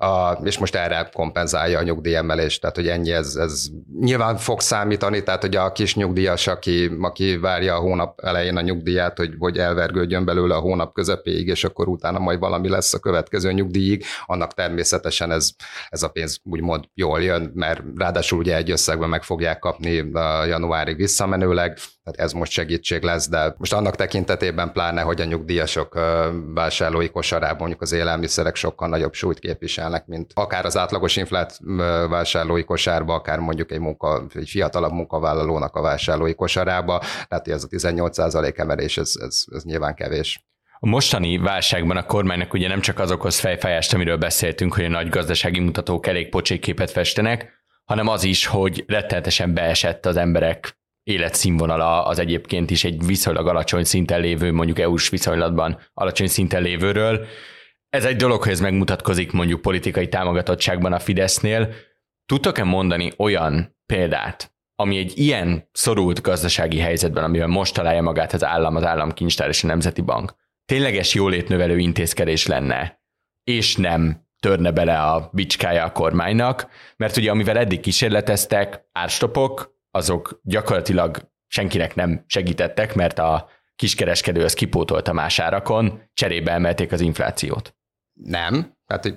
a, 0.00 0.38
és 0.44 0.58
most 0.58 0.74
erre 0.74 1.08
kompenzálja 1.12 1.78
a 1.78 1.82
nyugdíjemelést, 1.82 2.60
tehát 2.60 2.76
hogy 2.76 2.88
ennyi 2.88 3.12
ez, 3.12 3.34
ez 3.34 3.66
nyilván 4.00 4.36
fog 4.36 4.60
számítani, 4.60 5.22
tehát 5.22 5.40
hogy 5.40 5.56
a 5.56 5.72
kis 5.72 5.94
nyugdíjas, 5.94 6.46
aki, 6.46 6.90
aki 7.00 7.36
várja 7.36 7.74
a 7.74 7.80
hónap 7.80 8.20
elején 8.20 8.56
a 8.56 8.60
nyugdíját, 8.60 9.16
hogy, 9.16 9.34
hogy 9.38 9.58
elvergődjön 9.58 10.24
belőle 10.24 10.54
a 10.54 10.60
hónap 10.60 10.92
közepéig, 10.92 11.46
és 11.46 11.64
akkor 11.64 11.88
utána 11.88 12.18
majd 12.18 12.38
valami 12.38 12.68
lesz 12.68 12.94
a 12.94 12.98
következő 12.98 13.52
nyugdíjig, 13.52 14.04
annak 14.26 14.54
természetesen 14.54 15.30
ez, 15.30 15.50
ez 15.88 16.02
a 16.02 16.08
pénz 16.08 16.38
úgymond 16.42 16.84
jól 16.94 17.22
jön, 17.22 17.52
mert 17.54 17.82
ráadásul 17.96 18.38
ugye 18.38 18.56
egy 18.56 18.70
összegben 18.70 19.08
meg 19.08 19.22
fogják 19.22 19.58
kapni 19.58 20.12
a 20.12 20.44
januárig 20.44 20.96
visszamenőleg, 20.96 21.78
tehát 22.04 22.20
ez 22.20 22.32
most 22.32 22.52
segítség 22.52 23.02
lesz, 23.02 23.28
de 23.28 23.54
most 23.58 23.72
annak 23.72 23.96
tekintetében 23.96 24.72
pláne, 24.72 25.00
hogy 25.00 25.20
a 25.20 25.24
nyugdíjasok 25.24 25.98
vásárlói 26.54 27.08
kosarában 27.10 27.56
mondjuk 27.58 27.82
az 27.82 27.92
élelmiszerek 27.92 28.54
sokkal 28.54 28.88
nagyobb 28.88 29.12
súlyt 29.12 29.38
képviselnek, 29.38 29.89
mint 30.06 30.32
akár 30.34 30.64
az 30.64 30.76
átlagos 30.76 31.16
inflát 31.16 31.58
vásárlói 32.08 32.64
kosárba, 32.64 33.14
akár 33.14 33.38
mondjuk 33.38 33.72
egy, 33.72 33.80
munka, 33.80 34.26
egy 34.34 34.48
fiatalabb 34.48 34.92
munkavállalónak 34.92 35.74
a 35.76 35.80
vásárlói 35.80 36.34
kosarába, 36.34 37.02
tehát 37.28 37.48
ez 37.48 37.64
a 37.64 37.68
18% 37.68 38.58
emelés, 38.58 38.96
ez, 38.98 39.12
ez, 39.20 39.44
ez 39.50 39.62
nyilván 39.62 39.94
kevés. 39.94 40.44
A 40.82 40.88
mostani 40.88 41.38
válságban 41.38 41.96
a 41.96 42.06
kormánynak 42.06 42.52
ugye 42.52 42.68
nem 42.68 42.80
csak 42.80 42.98
az 42.98 43.10
okoz 43.10 43.38
fejfájást, 43.38 43.94
amiről 43.94 44.16
beszéltünk, 44.16 44.74
hogy 44.74 44.84
a 44.84 44.88
nagy 44.88 45.08
gazdasági 45.08 45.60
mutatók 45.60 46.06
elég 46.06 46.28
pocsékképet 46.28 46.90
festenek, 46.90 47.52
hanem 47.84 48.08
az 48.08 48.24
is, 48.24 48.46
hogy 48.46 48.84
rettenetesen 48.86 49.54
beesett 49.54 50.06
az 50.06 50.16
emberek 50.16 50.78
életszínvonala 51.02 52.04
az 52.04 52.18
egyébként 52.18 52.70
is 52.70 52.84
egy 52.84 53.06
viszonylag 53.06 53.46
alacsony 53.48 53.84
szinten 53.84 54.20
lévő, 54.20 54.52
mondjuk 54.52 54.78
EU-s 54.78 55.08
viszonylatban 55.08 55.78
alacsony 55.94 56.26
szinten 56.26 56.62
lévőről. 56.62 57.26
Ez 57.90 58.04
egy 58.04 58.16
dolog, 58.16 58.42
hogy 58.42 58.52
ez 58.52 58.60
megmutatkozik 58.60 59.32
mondjuk 59.32 59.62
politikai 59.62 60.08
támogatottságban 60.08 60.92
a 60.92 60.98
Fidesznél. 60.98 61.74
Tudtok-e 62.26 62.64
mondani 62.64 63.12
olyan 63.16 63.76
példát, 63.86 64.54
ami 64.74 64.98
egy 64.98 65.18
ilyen 65.18 65.68
szorult 65.72 66.20
gazdasági 66.20 66.78
helyzetben, 66.78 67.24
amiben 67.24 67.50
most 67.50 67.74
találja 67.74 68.02
magát 68.02 68.32
az 68.32 68.44
állam, 68.44 68.76
az 68.76 68.84
államkincstár 68.84 69.48
és 69.48 69.64
a 69.64 69.66
Nemzeti 69.66 70.00
Bank, 70.00 70.34
tényleges 70.64 71.14
jólétnövelő 71.14 71.78
intézkedés 71.78 72.46
lenne, 72.46 73.02
és 73.44 73.76
nem 73.76 74.28
törne 74.40 74.70
bele 74.70 75.02
a 75.02 75.30
bicskája 75.32 75.84
a 75.84 75.92
kormánynak, 75.92 76.66
mert 76.96 77.16
ugye 77.16 77.30
amivel 77.30 77.58
eddig 77.58 77.80
kísérleteztek, 77.80 78.84
árstopok, 78.92 79.78
azok 79.90 80.40
gyakorlatilag 80.42 81.30
senkinek 81.46 81.94
nem 81.94 82.24
segítettek, 82.26 82.94
mert 82.94 83.18
a 83.18 83.48
kiskereskedő 83.76 84.44
az 84.44 84.54
kipótolta 84.54 85.12
más 85.12 85.38
árakon, 85.38 86.02
cserébe 86.14 86.52
emelték 86.52 86.92
az 86.92 87.00
inflációt. 87.00 87.74
Nem, 88.14 88.74
Tehát, 88.90 89.04
hogy 89.04 89.14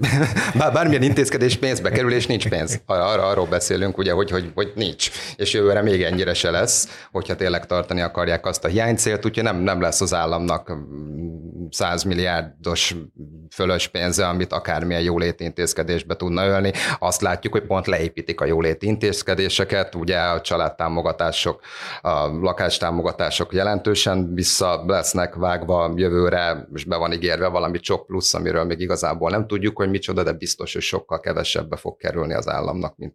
bármilyen 0.74 1.02
intézkedés 1.02 1.56
pénzbe 1.56 1.90
kerül, 1.90 2.14
és 2.14 2.28
nincs 2.28 2.50
pénz. 2.50 2.82
Arra, 2.86 3.28
arról 3.28 3.46
beszélünk, 3.46 3.98
ugye, 3.98 4.12
hogy, 4.12 4.32
hogy, 4.32 4.52
hogy 4.56 4.72
nincs. 4.76 5.10
És 5.36 5.54
jövőre 5.54 5.82
még 5.82 6.02
ennyire 6.04 6.34
se 6.34 6.52
lesz, 6.52 7.06
hogyha 7.12 7.36
tényleg 7.36 7.66
tartani 7.66 8.02
akarják 8.02 8.46
azt 8.46 8.66
a 8.66 8.68
hiánycélt, 8.68 9.26
úgyhogy 9.26 9.44
nem, 9.44 9.58
nem 9.58 9.82
lesz 9.82 10.02
az 10.02 10.14
államnak 10.14 10.78
100 11.70 12.04
milliárdos 12.04 12.96
fölös 13.54 13.88
pénze, 13.88 14.28
amit 14.28 14.54
akármilyen 14.54 15.02
jóléti 15.02 15.44
intézkedésbe 15.44 16.16
tudna 16.16 16.46
ölni. 16.46 16.72
Azt 17.00 17.22
látjuk, 17.22 17.54
hogy 17.54 17.66
pont 17.66 17.88
leépítik 17.88 18.42
a 18.42 18.46
jóléti 18.46 18.88
intézkedéseket, 18.88 19.96
ugye 19.96 20.20
a 20.20 20.42
családtámogatások, 20.42 21.62
a 22.02 22.28
lakástámogatások 22.42 23.54
jelentősen 23.54 24.34
vissza 24.34 24.84
lesznek 24.88 25.36
vágva 25.36 25.92
jövőre, 25.96 26.68
és 26.74 26.84
be 26.86 26.96
van 26.96 27.14
ígérve 27.14 27.48
valami 27.48 27.80
csak 27.80 28.06
plusz, 28.06 28.34
amiről 28.34 28.64
még 28.64 28.80
igazából 28.80 29.30
nem 29.30 29.48
tudjuk, 29.48 29.63
hogy 29.72 29.90
micsoda, 29.90 30.24
de 30.24 30.32
biztos, 30.32 30.74
hogy 30.74 30.82
sokkal 30.82 31.20
kevesebbe 31.20 31.76
fog 31.76 31.98
kerülni 31.98 32.34
az 32.34 32.48
államnak, 32.48 32.98
mint, 32.98 33.14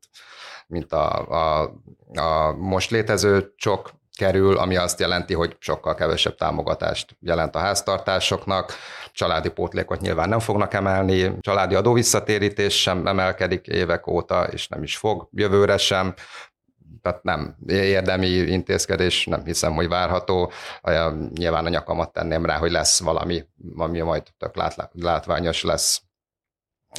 mint 0.66 0.92
a, 0.92 1.28
a, 1.28 1.72
a 2.14 2.52
most 2.52 2.90
létező 2.90 3.52
csok 3.56 3.90
kerül, 4.18 4.58
ami 4.58 4.76
azt 4.76 5.00
jelenti, 5.00 5.34
hogy 5.34 5.56
sokkal 5.58 5.94
kevesebb 5.94 6.34
támogatást 6.34 7.16
jelent 7.20 7.54
a 7.54 7.58
háztartásoknak, 7.58 8.72
családi 9.12 9.48
pótlékot 9.48 10.00
nyilván 10.00 10.28
nem 10.28 10.38
fognak 10.38 10.74
emelni, 10.74 11.36
családi 11.40 11.74
adóvisszatérítés 11.74 12.80
sem 12.80 13.06
emelkedik 13.06 13.66
évek 13.66 14.06
óta, 14.06 14.44
és 14.44 14.68
nem 14.68 14.82
is 14.82 14.96
fog 14.96 15.28
jövőre 15.32 15.76
sem, 15.76 16.14
tehát 17.02 17.22
nem 17.22 17.56
érdemi 17.66 18.26
intézkedés, 18.26 19.26
nem 19.26 19.44
hiszem, 19.44 19.74
hogy 19.74 19.88
várható. 19.88 20.52
Nyilván 21.34 21.64
a 21.64 21.68
nyakamat 21.68 22.12
tenném 22.12 22.44
rá, 22.44 22.56
hogy 22.56 22.70
lesz 22.70 23.00
valami, 23.00 23.44
ami 23.76 24.00
majd 24.00 24.22
tök 24.38 24.54
látványos 24.92 25.62
lesz 25.62 26.02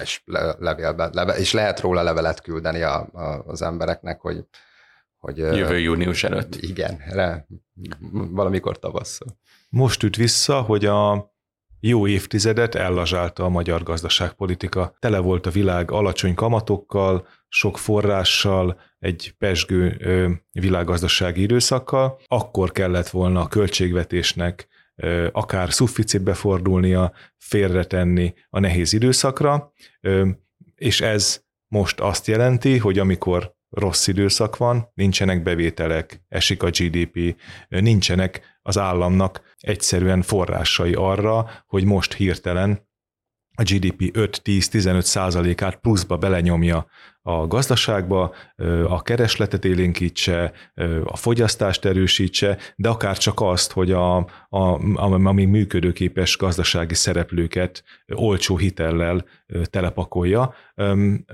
és 0.02 0.22
levélbe, 0.60 1.10
leve, 1.12 1.38
és 1.38 1.54
lehet 1.54 1.80
róla 1.80 2.02
levelet 2.02 2.42
küldeni 2.42 2.82
a, 2.82 3.10
a, 3.14 3.44
az 3.48 3.62
embereknek, 3.62 4.20
hogy, 4.20 4.46
hogy 5.18 5.38
Jövő 5.38 5.80
június 5.80 6.24
előtt. 6.24 6.56
Igen, 6.56 7.02
re, 7.10 7.48
valamikor 8.12 8.80
tavasszal. 8.80 9.38
Most 9.70 10.04
üt 10.04 10.16
vissza, 10.16 10.62
hogy 10.62 10.86
a 10.86 11.32
jó 11.80 12.08
évtizedet 12.08 12.76
ellazsálta 12.76 13.44
a 13.44 13.50
magyar 13.50 13.84
gazdaságpolitika. 13.84 14.96
Tele 15.00 15.20
volt 15.20 15.46
a 15.46 15.50
világ 15.50 15.92
alacsony 15.92 16.34
kamatokkal, 16.34 17.28
sok 17.48 17.78
forrással, 17.78 18.80
egy 19.00 19.36
pesgő 19.38 19.98
világgazdasági 20.52 21.42
időszakkal. 21.42 22.20
Akkor 22.28 22.72
kellett 22.72 23.10
volna 23.10 23.42
a 23.42 23.48
költségvetésnek 23.48 24.68
akár 25.32 25.72
szufficitbe 25.72 26.34
fordulnia, 26.34 27.12
félretenni 27.38 28.34
a 28.50 28.60
nehéz 28.60 28.94
időszakra, 28.94 29.74
és 30.76 31.02
ez 31.02 31.42
most 31.68 32.00
azt 32.00 32.28
jelenti, 32.28 32.78
hogy 32.78 33.00
amikor 33.00 33.58
rossz 33.70 34.08
időszak 34.08 34.58
van, 34.58 34.92
nincsenek 34.94 35.44
bevételek, 35.44 36.24
esik 36.28 36.64
a 36.64 36.70
GDP, 36.70 37.42
nincsenek 37.68 38.58
az 38.62 38.78
államnak 38.78 39.42
egyszerűen 39.58 40.22
forrásai 40.22 40.94
arra, 40.94 41.50
hogy 41.66 41.86
most 41.86 42.14
hirtelen 42.14 42.89
a 43.60 43.64
GDP 43.64 44.12
5-10-15 44.14 45.02
százalékát 45.02 45.76
pluszba 45.76 46.18
belenyomja 46.18 46.88
a 47.22 47.48
gazdaságba, 47.48 48.34
a 48.88 49.02
keresletet 49.02 49.66
élénkítse, 49.66 50.52
a 51.04 51.18
fogyasztást 51.18 51.86
erősítse, 51.86 52.58
de 52.76 52.90
akár 52.90 53.18
csak 53.18 53.42
azt, 53.42 53.72
hogy 53.72 53.92
a, 53.92 54.18
a, 54.50 54.80
ami 55.28 55.46
működőképes 55.46 56.38
gazdasági 56.38 56.94
szereplőket 56.94 57.84
olcsó 58.08 58.58
hitellel 58.58 59.26
telepakolja. 59.64 60.54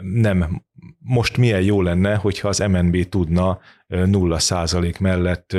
Nem, 0.01 0.63
most 0.99 1.37
milyen 1.37 1.61
jó 1.61 1.81
lenne, 1.81 2.15
hogyha 2.15 2.47
az 2.47 2.59
MNB 2.59 3.09
tudna 3.09 3.59
nulla 3.87 4.39
százalék 4.39 4.99
mellett 4.99 5.57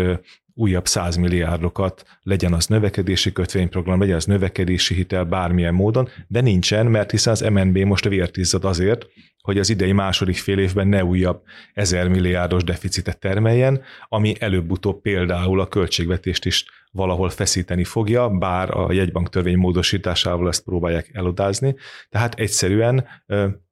újabb 0.58 0.86
100 0.86 1.16
milliárdokat, 1.16 2.04
legyen 2.22 2.52
az 2.52 2.66
növekedési 2.66 3.32
kötvényprogram, 3.32 4.00
legyen 4.00 4.16
az 4.16 4.24
növekedési 4.24 4.94
hitel 4.94 5.24
bármilyen 5.24 5.74
módon, 5.74 6.08
de 6.28 6.40
nincsen, 6.40 6.86
mert 6.86 7.10
hiszen 7.10 7.32
az 7.32 7.40
MNB 7.40 7.78
most 7.78 8.08
vértizzad 8.08 8.64
azért, 8.64 9.06
hogy 9.40 9.58
az 9.58 9.70
idei 9.70 9.92
második 9.92 10.36
fél 10.36 10.58
évben 10.58 10.88
ne 10.88 11.04
újabb 11.04 11.42
1000 11.72 12.08
milliárdos 12.08 12.64
deficitet 12.64 13.18
termeljen, 13.18 13.82
ami 14.08 14.34
előbb-utóbb 14.38 15.00
például 15.00 15.60
a 15.60 15.68
költségvetést 15.68 16.44
is 16.44 16.64
valahol 16.92 17.28
feszíteni 17.28 17.84
fogja, 17.84 18.28
bár 18.28 18.76
a 18.76 18.92
jegybank 18.92 19.28
törvény 19.28 19.56
módosításával 19.56 20.48
ezt 20.48 20.64
próbálják 20.64 21.10
elodázni. 21.12 21.74
Tehát 22.08 22.34
egyszerűen 22.34 23.06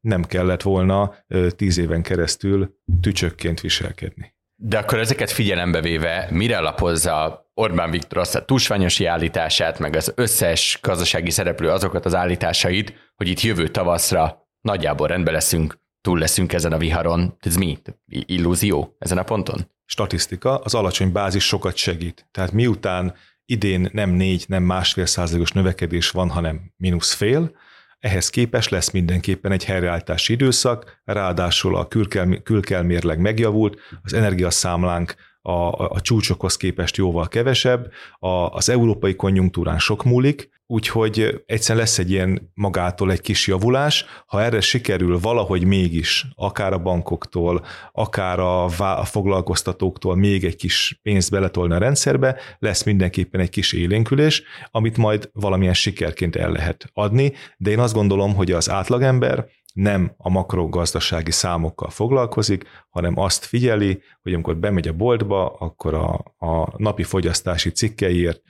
nem 0.01 0.23
kellett 0.23 0.62
volna 0.62 1.14
tíz 1.57 1.79
éven 1.79 2.03
keresztül 2.03 2.75
tücsökként 3.01 3.61
viselkedni. 3.61 4.34
De 4.66 4.79
akkor 4.79 4.98
ezeket 4.98 5.31
figyelembe 5.31 5.81
véve, 5.81 6.29
mire 6.31 6.61
lapozza 6.61 7.48
Orbán 7.55 7.90
Viktor 7.90 8.18
azt 8.18 8.35
a 8.35 8.44
túlsványosi 8.44 9.05
állítását, 9.05 9.79
meg 9.79 9.96
az 9.96 10.12
összes 10.16 10.79
gazdasági 10.83 11.31
szereplő 11.31 11.70
azokat 11.70 12.05
az 12.05 12.14
állításait, 12.14 13.12
hogy 13.16 13.29
itt 13.29 13.40
jövő 13.40 13.68
tavaszra 13.68 14.48
nagyjából 14.61 15.07
rendbe 15.07 15.31
leszünk, 15.31 15.79
túl 16.00 16.18
leszünk 16.18 16.53
ezen 16.53 16.72
a 16.72 16.79
viharon. 16.79 17.37
Ez 17.40 17.57
mi? 17.57 17.79
Illúzió 18.07 18.96
ezen 18.98 19.18
a 19.18 19.22
ponton? 19.22 19.70
Statisztika, 19.85 20.59
az 20.59 20.74
alacsony 20.74 21.12
bázis 21.12 21.44
sokat 21.44 21.77
segít. 21.77 22.29
Tehát 22.31 22.53
miután 22.53 23.14
idén 23.46 23.88
nem 23.92 24.11
négy, 24.11 24.44
nem 24.48 24.62
másfél 24.62 25.07
százalékos 25.07 25.53
növekedés 25.53 26.11
van, 26.11 26.31
hanem 26.31 26.72
mínusz 26.77 27.12
fél, 27.12 27.57
ehhez 28.05 28.31
képes 28.31 28.69
lesz 28.69 28.90
mindenképpen 28.90 29.53
egy 29.53 29.64
helyreállítási 29.64 30.33
időszak, 30.33 31.01
ráadásul 31.05 31.77
a 31.77 31.88
külkel, 31.88 32.43
külkelmérleg 32.43 33.19
megjavult, 33.19 33.81
az 34.03 34.12
energiaszámlánk 34.12 35.14
a, 35.46 35.90
a, 35.94 36.00
csúcsokhoz 36.00 36.57
képest 36.57 36.96
jóval 36.96 37.28
kevesebb, 37.28 37.90
a, 38.18 38.28
az 38.28 38.68
európai 38.68 39.14
konjunktúrán 39.14 39.78
sok 39.78 40.04
múlik, 40.04 40.50
úgyhogy 40.66 41.42
egyszerűen 41.46 41.85
lesz 41.85 41.98
egy 41.98 42.11
ilyen 42.11 42.50
magától 42.54 43.12
egy 43.12 43.20
kis 43.20 43.46
javulás. 43.46 44.04
Ha 44.26 44.42
erre 44.42 44.61
sikerül 44.61 45.18
valahogy 45.18 45.64
mégis, 45.64 46.26
akár 46.35 46.72
a 46.72 46.78
bankoktól, 46.78 47.64
akár 47.92 48.38
a, 48.38 48.64
a 48.78 49.04
foglalkoztatóktól 49.04 50.16
még 50.16 50.44
egy 50.44 50.57
kis 50.57 51.00
pénzt 51.02 51.30
beletolni 51.30 51.74
a 51.74 51.78
rendszerbe, 51.78 52.37
lesz 52.59 52.83
mindenképpen 52.83 53.40
egy 53.40 53.50
kis 53.50 53.72
élénkülés, 53.72 54.42
amit 54.70 54.96
majd 54.96 55.30
valamilyen 55.33 55.74
sikerként 55.74 56.37
el 56.37 56.50
lehet 56.50 56.90
adni, 56.92 57.33
de 57.57 57.70
én 57.70 57.78
azt 57.78 57.94
gondolom, 57.94 58.35
hogy 58.35 58.50
az 58.52 58.70
átlagember 58.70 59.46
nem 59.74 60.14
a 60.16 60.28
makrogazdasági 60.28 61.30
számokkal 61.30 61.90
foglalkozik, 61.90 62.64
hanem 62.90 63.18
azt 63.18 63.44
figyeli, 63.44 64.02
hogy 64.22 64.34
amikor 64.34 64.56
bemegy 64.56 64.88
a 64.88 64.92
boltba, 64.92 65.46
akkor 65.46 65.94
a, 65.94 66.34
a 66.46 66.74
napi 66.76 67.02
fogyasztási 67.02 67.70
cikkeiért 67.70 68.42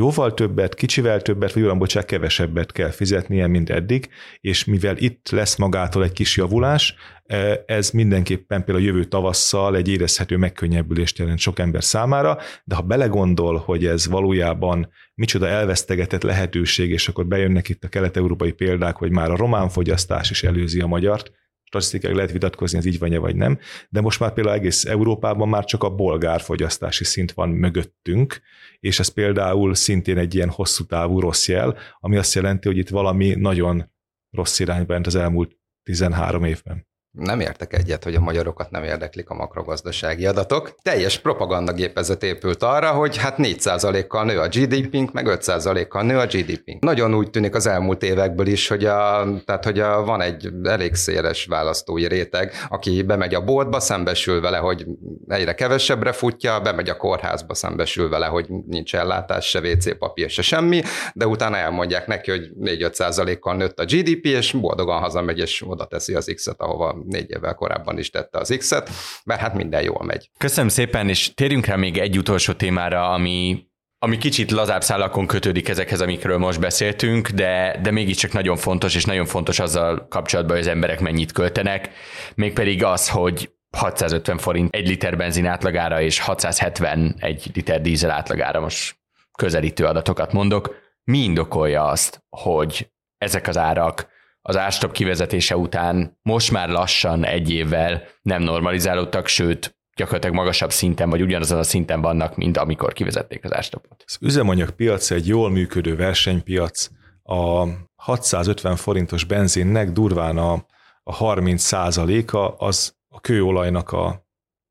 jóval 0.00 0.34
többet, 0.34 0.74
kicsivel 0.74 1.22
többet, 1.22 1.52
vagy 1.52 1.76
bocsánat, 1.76 2.08
kevesebbet 2.08 2.72
kell 2.72 2.90
fizetnie, 2.90 3.46
mint 3.46 3.70
eddig, 3.70 4.08
és 4.40 4.64
mivel 4.64 4.96
itt 4.96 5.28
lesz 5.30 5.56
magától 5.56 6.04
egy 6.04 6.12
kis 6.12 6.36
javulás, 6.36 6.94
e, 7.26 7.62
ez 7.66 7.90
mindenképpen 7.90 8.64
például 8.64 8.86
jövő 8.86 9.04
tavasszal 9.04 9.76
egy 9.76 9.88
érezhető 9.88 10.36
megkönnyebbülést 10.36 11.18
jelent 11.18 11.38
sok 11.38 11.58
ember 11.58 11.84
számára, 11.84 12.38
de 12.64 12.74
ha 12.74 12.82
belegondol, 12.82 13.56
hogy 13.56 13.86
ez 13.86 14.08
valójában 14.08 14.88
micsoda 15.14 15.48
elvesztegetett 15.48 16.22
lehetőség, 16.22 16.90
és 16.90 17.08
akkor 17.08 17.26
bejönnek 17.26 17.68
itt 17.68 17.84
a 17.84 17.88
kelet-európai 17.88 18.52
példák, 18.52 18.96
hogy 18.96 19.10
már 19.10 19.30
a 19.30 19.36
román 19.36 19.68
fogyasztás 19.68 20.30
is 20.30 20.42
előzi 20.42 20.80
a 20.80 20.86
magyart, 20.86 21.32
statisztikák 21.70 22.14
lehet 22.14 22.32
vitatkozni, 22.32 22.78
ez 22.78 22.84
így 22.84 22.98
van-e 22.98 23.18
vagy 23.18 23.36
nem, 23.36 23.58
de 23.88 24.00
most 24.00 24.20
már 24.20 24.32
például 24.32 24.56
egész 24.56 24.84
Európában 24.84 25.48
már 25.48 25.64
csak 25.64 25.82
a 25.82 25.94
bolgár 25.94 26.40
fogyasztási 26.40 27.04
szint 27.04 27.32
van 27.32 27.48
mögöttünk, 27.48 28.40
és 28.80 28.98
ez 28.98 29.08
például 29.08 29.74
szintén 29.74 30.18
egy 30.18 30.34
ilyen 30.34 30.50
hosszú 30.50 30.84
távú 30.84 31.20
rossz 31.20 31.48
jel, 31.48 31.76
ami 32.00 32.16
azt 32.16 32.34
jelenti, 32.34 32.68
hogy 32.68 32.76
itt 32.76 32.88
valami 32.88 33.34
nagyon 33.34 33.92
rossz 34.30 34.58
irányba 34.58 34.92
ment 34.92 35.06
az 35.06 35.14
elmúlt 35.14 35.58
13 35.82 36.44
évben 36.44 36.88
nem 37.12 37.40
értek 37.40 37.74
egyet, 37.74 38.04
hogy 38.04 38.14
a 38.14 38.20
magyarokat 38.20 38.70
nem 38.70 38.84
érdeklik 38.84 39.30
a 39.30 39.34
makrogazdasági 39.34 40.26
adatok. 40.26 40.74
Teljes 40.82 41.18
propagandagépezet 41.18 42.22
épült 42.22 42.62
arra, 42.62 42.90
hogy 42.90 43.16
hát 43.16 43.34
4%-kal 43.38 44.24
nő 44.24 44.38
a 44.38 44.48
GDP-nk, 44.48 45.12
meg 45.12 45.26
5%-kal 45.28 46.02
nő 46.02 46.18
a 46.18 46.26
GDP-nk. 46.26 46.82
Nagyon 46.82 47.14
úgy 47.14 47.30
tűnik 47.30 47.54
az 47.54 47.66
elmúlt 47.66 48.02
évekből 48.02 48.46
is, 48.46 48.68
hogy, 48.68 48.84
a, 48.84 49.28
tehát, 49.44 49.64
hogy 49.64 49.80
a, 49.80 50.04
van 50.04 50.20
egy 50.20 50.48
elég 50.62 50.94
széles 50.94 51.44
választói 51.46 52.06
réteg, 52.06 52.52
aki 52.68 53.02
bemegy 53.02 53.34
a 53.34 53.44
boltba, 53.44 53.80
szembesül 53.80 54.40
vele, 54.40 54.56
hogy 54.56 54.86
egyre 55.28 55.54
kevesebbre 55.54 56.12
futja, 56.12 56.60
bemegy 56.60 56.88
a 56.88 56.96
kórházba, 56.96 57.54
szembesül 57.54 58.08
vele, 58.08 58.26
hogy 58.26 58.46
nincs 58.66 58.94
ellátás, 58.94 59.48
se 59.48 59.60
WC 59.60 59.98
papír, 59.98 60.30
se 60.30 60.42
semmi, 60.42 60.82
de 61.14 61.26
utána 61.26 61.56
elmondják 61.56 62.06
neki, 62.06 62.30
hogy 62.30 62.50
4-5%-kal 62.60 63.56
nőtt 63.56 63.80
a 63.80 63.84
GDP, 63.84 64.24
és 64.24 64.52
boldogan 64.52 65.00
hazamegy, 65.00 65.38
és 65.38 65.64
oda 65.66 65.84
teszi 65.84 66.14
az 66.14 66.32
X-et, 66.34 66.60
ahova 66.60 66.98
négy 67.06 67.30
évvel 67.30 67.54
korábban 67.54 67.98
is 67.98 68.10
tette 68.10 68.38
az 68.38 68.54
X-et, 68.58 68.90
mert 69.24 69.40
hát 69.40 69.54
minden 69.54 69.82
jól 69.82 70.04
megy. 70.04 70.30
Köszönöm 70.38 70.68
szépen, 70.68 71.08
és 71.08 71.34
térjünk 71.34 71.66
rá 71.66 71.76
még 71.76 71.98
egy 71.98 72.18
utolsó 72.18 72.52
témára, 72.52 73.10
ami 73.12 73.68
ami 74.02 74.18
kicsit 74.18 74.50
lazább 74.50 74.82
szálakon 74.82 75.26
kötődik 75.26 75.68
ezekhez, 75.68 76.00
amikről 76.00 76.38
most 76.38 76.60
beszéltünk, 76.60 77.28
de, 77.28 77.78
de 77.82 77.90
mégiscsak 77.90 78.32
nagyon 78.32 78.56
fontos, 78.56 78.94
és 78.94 79.04
nagyon 79.04 79.26
fontos 79.26 79.58
azzal 79.58 80.06
kapcsolatban, 80.08 80.56
hogy 80.56 80.64
az 80.64 80.72
emberek 80.72 81.00
mennyit 81.00 81.32
költenek, 81.32 81.90
mégpedig 82.34 82.84
az, 82.84 83.08
hogy 83.08 83.50
650 83.76 84.38
forint 84.38 84.74
egy 84.74 84.88
liter 84.88 85.16
benzin 85.16 85.46
átlagára, 85.46 86.00
és 86.00 86.20
670 86.20 87.14
egy 87.18 87.50
liter 87.54 87.80
dízel 87.80 88.10
átlagára, 88.10 88.60
most 88.60 88.96
közelítő 89.38 89.84
adatokat 89.84 90.32
mondok, 90.32 90.76
mi 91.04 91.18
indokolja 91.18 91.84
azt, 91.84 92.22
hogy 92.28 92.90
ezek 93.18 93.48
az 93.48 93.56
árak 93.56 94.08
az 94.42 94.56
árstop 94.56 94.92
kivezetése 94.92 95.56
után 95.56 96.18
most 96.22 96.50
már 96.50 96.68
lassan 96.68 97.24
egy 97.24 97.50
évvel 97.50 98.02
nem 98.22 98.42
normalizálódtak, 98.42 99.26
sőt, 99.26 99.78
gyakorlatilag 99.96 100.36
magasabb 100.36 100.70
szinten, 100.70 101.10
vagy 101.10 101.22
ugyanazon 101.22 101.58
a 101.58 101.62
szinten 101.62 102.00
vannak, 102.00 102.36
mint 102.36 102.56
amikor 102.56 102.92
kivezették 102.92 103.44
az 103.44 103.54
árstopot. 103.54 104.02
Az 104.06 104.16
üzemanyagpiac 104.20 105.10
egy 105.10 105.26
jól 105.26 105.50
működő 105.50 105.96
versenypiac. 105.96 106.88
A 107.22 107.66
650 107.94 108.76
forintos 108.76 109.24
benzinnek 109.24 109.90
durván 109.90 110.38
a, 110.38 110.66
a 111.02 111.12
30 111.12 111.62
százaléka 111.62 112.54
az 112.56 112.94
a 113.08 113.20
kőolajnak 113.20 113.92
a, 113.92 114.26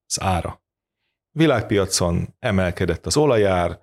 az 0.06 0.22
ára. 0.22 0.62
Világpiacon 1.32 2.36
emelkedett 2.40 3.06
az 3.06 3.18
olajár, 3.18 3.80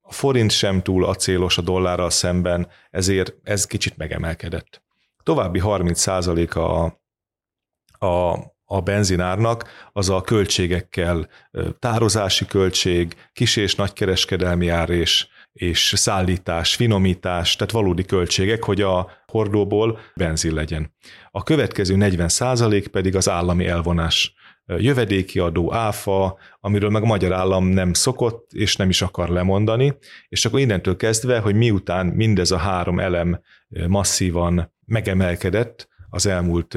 a 0.00 0.12
forint 0.12 0.50
sem 0.50 0.82
túl 0.82 1.04
acélos 1.04 1.58
a 1.58 1.62
dollárral 1.62 2.10
szemben, 2.10 2.68
ezért 2.90 3.34
ez 3.42 3.66
kicsit 3.66 3.96
megemelkedett. 3.96 4.82
További 5.22 5.60
30% 5.64 6.52
a, 6.54 8.06
a, 8.06 8.38
a 8.64 8.80
benzinárnak 8.80 9.68
az 9.92 10.10
a 10.10 10.20
költségekkel, 10.20 11.28
tározási 11.78 12.46
költség, 12.46 13.16
kis- 13.32 13.56
és 13.56 13.74
nagykereskedelmi 13.74 14.68
ár 14.68 14.90
és, 14.90 15.26
és 15.52 15.92
szállítás, 15.96 16.74
finomítás, 16.74 17.56
tehát 17.56 17.72
valódi 17.72 18.04
költségek, 18.04 18.64
hogy 18.64 18.80
a 18.80 19.10
hordóból 19.26 19.98
benzin 20.14 20.54
legyen. 20.54 20.94
A 21.30 21.42
következő 21.42 21.96
40% 21.98 22.86
pedig 22.90 23.16
az 23.16 23.28
állami 23.28 23.66
elvonás 23.66 24.34
jövedéki 24.78 25.38
adó, 25.38 25.74
áfa, 25.74 26.38
amiről 26.60 26.90
meg 26.90 27.02
a 27.02 27.06
magyar 27.06 27.32
állam 27.32 27.64
nem 27.64 27.92
szokott, 27.92 28.52
és 28.52 28.76
nem 28.76 28.88
is 28.88 29.02
akar 29.02 29.28
lemondani, 29.28 29.96
és 30.28 30.44
akkor 30.44 30.60
innentől 30.60 30.96
kezdve, 30.96 31.38
hogy 31.38 31.54
miután 31.54 32.06
mindez 32.06 32.50
a 32.50 32.56
három 32.56 33.00
elem 33.00 33.40
masszívan 33.86 34.72
megemelkedett 34.86 35.88
az 36.08 36.26
elmúlt 36.26 36.76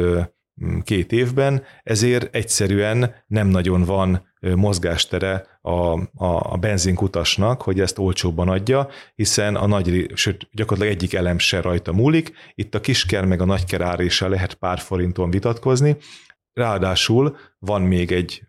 két 0.83 1.11
évben, 1.11 1.63
ezért 1.83 2.35
egyszerűen 2.35 3.15
nem 3.27 3.47
nagyon 3.47 3.83
van 3.83 4.31
mozgástere 4.55 5.45
a, 5.61 5.71
a, 5.71 6.53
a 6.53 6.57
benzinkutasnak, 6.59 7.61
hogy 7.61 7.79
ezt 7.79 7.99
olcsóbban 7.99 8.49
adja, 8.49 8.87
hiszen 9.15 9.55
a 9.55 9.67
nagy, 9.67 10.11
sőt, 10.13 10.47
gyakorlatilag 10.51 10.97
egyik 10.97 11.13
elem 11.13 11.37
se 11.37 11.61
rajta 11.61 11.93
múlik. 11.93 12.31
Itt 12.53 12.75
a 12.75 12.79
kisker 12.79 13.25
meg 13.25 13.41
a 13.41 13.45
nagyker 13.45 13.81
áréssel 13.81 14.29
lehet 14.29 14.53
pár 14.53 14.79
forinton 14.79 15.29
vitatkozni, 15.29 15.97
Ráadásul 16.53 17.37
van 17.59 17.81
még 17.81 18.11
egy 18.11 18.43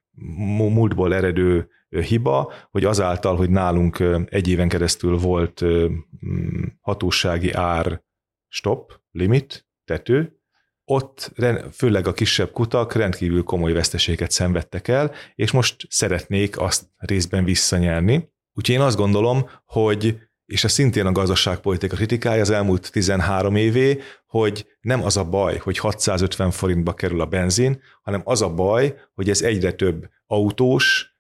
múltból 0.47 1.15
eredő 1.15 1.69
hiba, 1.89 2.53
hogy 2.71 2.85
azáltal, 2.85 3.37
hogy 3.37 3.51
nálunk 3.51 3.99
egy 4.27 4.49
éven 4.49 4.69
keresztül 4.69 5.19
volt 5.19 5.65
hatósági 6.81 7.53
ár 7.53 8.03
stop, 8.55 9.01
limit, 9.11 9.67
tető, 9.85 10.39
ott 10.85 11.33
főleg 11.73 12.07
a 12.07 12.13
kisebb 12.13 12.51
kutak 12.51 12.93
rendkívül 12.93 13.43
komoly 13.43 13.73
veszteséget 13.73 14.31
szenvedtek 14.31 14.89
el, 14.89 15.13
és 15.35 15.51
most 15.51 15.87
szeretnék 15.89 16.61
azt 16.61 16.85
részben 16.97 17.45
visszanyerni. 17.45 18.33
Úgyhogy 18.53 18.75
én 18.75 18.81
azt 18.81 18.97
gondolom, 18.97 19.51
hogy 19.65 20.19
és 20.47 20.65
ez 20.65 20.73
szintén 20.73 21.07
a 21.07 21.13
gazdaságpolitika 21.13 21.97
kritikája 21.97 22.41
az 22.41 22.51
elmúlt 22.51 22.93
13 22.93 23.57
évé, 23.57 24.01
hogy 24.27 24.67
nem 24.81 25.05
az 25.05 25.17
a 25.17 25.25
baj, 25.25 25.57
hogy 25.57 25.79
650 25.79 26.51
forintba 26.51 26.95
kerül 26.95 27.21
a 27.21 27.27
benzin, 27.27 27.83
hanem 28.03 28.23
az 28.25 28.43
a 28.43 28.55
baj, 28.55 28.95
hogy 29.15 29.31
ez 29.31 29.43
egyre 29.43 29.73
több 29.73 30.09
autós, 30.27 31.17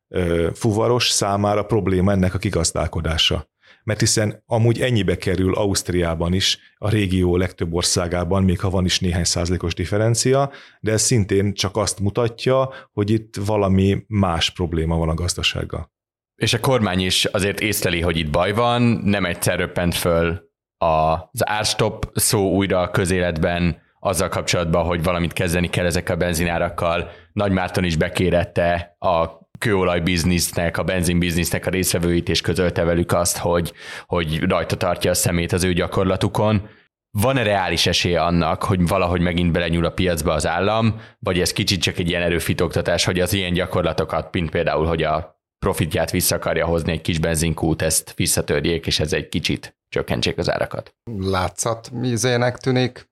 fuvaros 0.52 1.08
számára 1.08 1.64
probléma 1.64 2.12
ennek 2.12 2.34
a 2.34 2.38
kigazdálkodása. 2.38 3.52
Mert 3.84 4.00
hiszen 4.00 4.42
amúgy 4.46 4.80
ennyibe 4.80 5.16
kerül 5.16 5.54
Ausztriában 5.54 6.32
is, 6.32 6.58
a 6.76 6.88
régió 6.88 7.36
legtöbb 7.36 7.74
országában, 7.74 8.44
még 8.44 8.60
ha 8.60 8.70
van 8.70 8.84
is 8.84 9.00
néhány 9.00 9.24
százalékos 9.24 9.74
differencia, 9.74 10.50
de 10.80 10.92
ez 10.92 11.02
szintén 11.02 11.54
csak 11.54 11.76
azt 11.76 12.00
mutatja, 12.00 12.70
hogy 12.92 13.10
itt 13.10 13.36
valami 13.46 14.04
más 14.06 14.50
probléma 14.50 14.96
van 14.96 15.08
a 15.08 15.14
gazdasággal. 15.14 15.92
És 16.34 16.52
a 16.52 16.60
kormány 16.60 17.00
is 17.00 17.24
azért 17.24 17.60
észleli, 17.60 18.00
hogy 18.00 18.16
itt 18.16 18.30
baj 18.30 18.52
van, 18.52 18.82
nem 18.82 19.24
egyszer 19.24 19.58
röppent 19.58 19.94
föl 19.94 20.52
az 20.76 21.48
árstop 21.48 22.10
szó 22.14 22.50
újra 22.50 22.80
a 22.80 22.90
közéletben, 22.90 23.82
azzal 24.00 24.28
kapcsolatban, 24.28 24.84
hogy 24.84 25.02
valamit 25.02 25.32
kezdeni 25.32 25.68
kell 25.68 25.84
ezekkel 25.84 26.14
a 26.14 26.18
benzinárakkal. 26.18 27.10
Nagy 27.32 27.52
Márton 27.52 27.84
is 27.84 27.96
bekérette 27.96 28.96
a 28.98 29.43
kőolaj 29.58 30.00
biznisznek, 30.00 30.78
a 30.78 30.82
benzin 30.82 31.18
biznisznek 31.18 31.66
a 31.66 31.70
részvevőit, 31.70 32.28
és 32.28 32.40
közölte 32.40 32.84
velük 32.84 33.12
azt, 33.12 33.36
hogy, 33.36 33.72
hogy 34.06 34.40
rajta 34.40 34.76
tartja 34.76 35.10
a 35.10 35.14
szemét 35.14 35.52
az 35.52 35.64
ő 35.64 35.72
gyakorlatukon. 35.72 36.68
Van-e 37.10 37.42
reális 37.42 37.86
esélye 37.86 38.22
annak, 38.22 38.62
hogy 38.62 38.86
valahogy 38.86 39.20
megint 39.20 39.52
belenyúl 39.52 39.84
a 39.84 39.90
piacba 39.90 40.32
az 40.32 40.46
állam, 40.46 41.00
vagy 41.18 41.40
ez 41.40 41.52
kicsit 41.52 41.82
csak 41.82 41.98
egy 41.98 42.08
ilyen 42.08 42.22
erőfitoktatás, 42.22 43.04
hogy 43.04 43.20
az 43.20 43.32
ilyen 43.32 43.52
gyakorlatokat, 43.52 44.32
mint 44.32 44.50
például, 44.50 44.86
hogy 44.86 45.02
a 45.02 45.42
profitját 45.58 46.10
vissza 46.10 46.36
akarja 46.36 46.66
hozni 46.66 46.92
egy 46.92 47.00
kis 47.00 47.18
benzinkút, 47.18 47.82
ezt 47.82 48.14
visszatörjék, 48.16 48.86
és 48.86 49.00
ez 49.00 49.12
egy 49.12 49.28
kicsit 49.28 49.76
csökkentsék 49.88 50.38
az 50.38 50.50
árakat. 50.50 50.94
Látszat 51.20 51.90
mizének 51.90 52.58
tűnik 52.58 53.08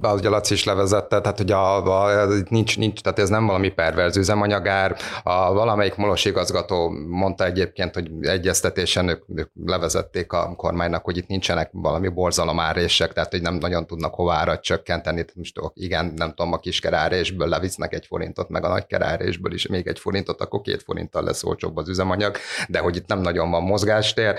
ahogy 0.00 0.26
a 0.26 0.30
Laci 0.30 0.54
is 0.54 0.64
levezette, 0.64 1.20
tehát 1.20 1.38
hogy 1.38 1.50
a, 1.50 1.76
a, 2.06 2.26
nincs, 2.48 2.78
nincs, 2.78 3.00
tehát 3.00 3.18
ez 3.18 3.28
nem 3.28 3.46
valami 3.46 3.68
perverz 3.68 4.16
üzemanyagár. 4.16 4.96
A, 5.22 5.52
valamelyik 5.52 5.96
molos 5.96 6.24
igazgató 6.24 6.90
mondta 7.08 7.44
egyébként, 7.44 7.94
hogy 7.94 8.10
egyeztetésen 8.20 9.08
ők, 9.08 9.22
ők 9.34 9.50
levezették 9.64 10.32
a 10.32 10.54
kormánynak, 10.56 11.04
hogy 11.04 11.16
itt 11.16 11.26
nincsenek 11.26 11.68
valami 11.72 12.08
borzalomárések, 12.08 13.12
tehát 13.12 13.30
hogy 13.30 13.42
nem 13.42 13.54
nagyon 13.54 13.86
tudnak 13.86 14.14
hova 14.14 14.32
árat 14.32 14.62
csökkenteni. 14.62 15.24
Most 15.34 15.60
igen, 15.74 16.12
nem 16.16 16.28
tudom, 16.28 16.52
a 16.52 16.58
kiskerárésből 16.58 17.48
levisznek 17.48 17.94
egy 17.94 18.06
forintot, 18.06 18.48
meg 18.48 18.64
a 18.64 18.68
nagykerárésből 18.68 19.52
is 19.52 19.66
még 19.66 19.86
egy 19.86 19.98
forintot, 19.98 20.40
akkor 20.40 20.60
két 20.60 20.82
forinttal 20.82 21.22
lesz 21.22 21.44
olcsóbb 21.44 21.76
az 21.76 21.88
üzemanyag, 21.88 22.36
de 22.68 22.78
hogy 22.78 22.96
itt 22.96 23.06
nem 23.06 23.20
nagyon 23.20 23.50
van 23.50 23.62
mozgástér. 23.62 24.34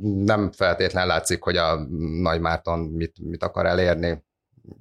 Nem 0.00 0.50
feltétlen 0.52 1.06
látszik, 1.06 1.42
hogy 1.42 1.56
a 1.56 1.86
Nagy 2.20 2.40
Márton 2.40 2.78
mit, 2.78 3.16
mit 3.20 3.42
akar 3.42 3.66
elérni 3.66 4.13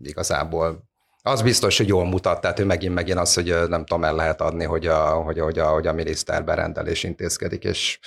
igazából. 0.03 0.83
Az 1.21 1.41
biztos, 1.41 1.77
hogy 1.77 1.87
jól 1.87 2.05
mutat, 2.05 2.41
tehát 2.41 2.59
ő 2.59 2.65
megint 2.65 2.93
megint 2.93 3.19
az, 3.19 3.33
hogy 3.33 3.55
nem 3.67 3.85
tudom, 3.85 4.03
el 4.03 4.15
lehet 4.15 4.41
adni, 4.41 4.63
hogy 4.63 4.87
a, 4.87 5.09
hogy, 5.09 5.39
hogy 5.39 5.59
a, 5.59 5.67
hogy 5.67 5.87
a 5.87 5.93
miniszter 5.93 6.43
berendelés 6.43 7.03
intézkedik, 7.03 7.63
és 7.63 7.99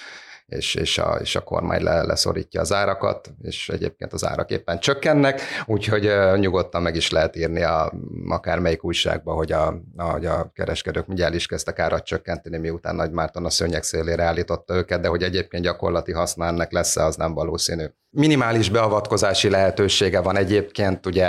és, 0.46 0.74
és, 0.74 0.98
a, 0.98 1.18
és 1.20 1.37
a 1.37 1.40
kormány 1.40 1.82
le, 1.82 2.02
leszorítja 2.02 2.61
az 2.61 2.72
árakat, 2.72 3.30
és 3.42 3.68
egyébként 3.68 4.12
az 4.12 4.26
árak 4.26 4.50
éppen 4.50 4.78
csökkennek, 4.78 5.40
úgyhogy 5.66 6.11
nyugodtan 6.37 6.82
meg 6.82 6.96
is 6.96 7.11
lehet 7.11 7.37
írni 7.37 7.62
a, 7.62 7.92
akármelyik 8.28 8.85
újságba, 8.85 9.32
hogy 9.32 9.52
a, 9.52 9.66
a, 9.96 10.26
a 10.26 10.50
kereskedők 10.54 11.06
el 11.20 11.35
is 11.35 11.46
kezdtek 11.46 11.78
árat 11.78 12.04
csökkenteni, 12.04 12.59
miután 12.59 12.94
Nagy 12.94 13.11
Márton 13.11 13.44
a 13.44 13.50
szőnyeg 13.50 13.82
szélére 13.82 14.22
állította 14.22 14.74
őket, 14.74 15.00
de 15.00 15.09
hogy 15.09 15.22
egyébként 15.22 15.62
gyakorlati 15.64 16.12
haszna 16.12 16.46
ennek 16.46 16.72
lesz 16.72 16.96
az 16.96 17.16
nem 17.16 17.35
valószínű. 17.35 17.85
Minimális 18.11 18.70
beavatkozási 18.70 19.48
lehetősége 19.50 20.20
van 20.20 20.37
egyébként, 20.37 21.06
ugye 21.06 21.26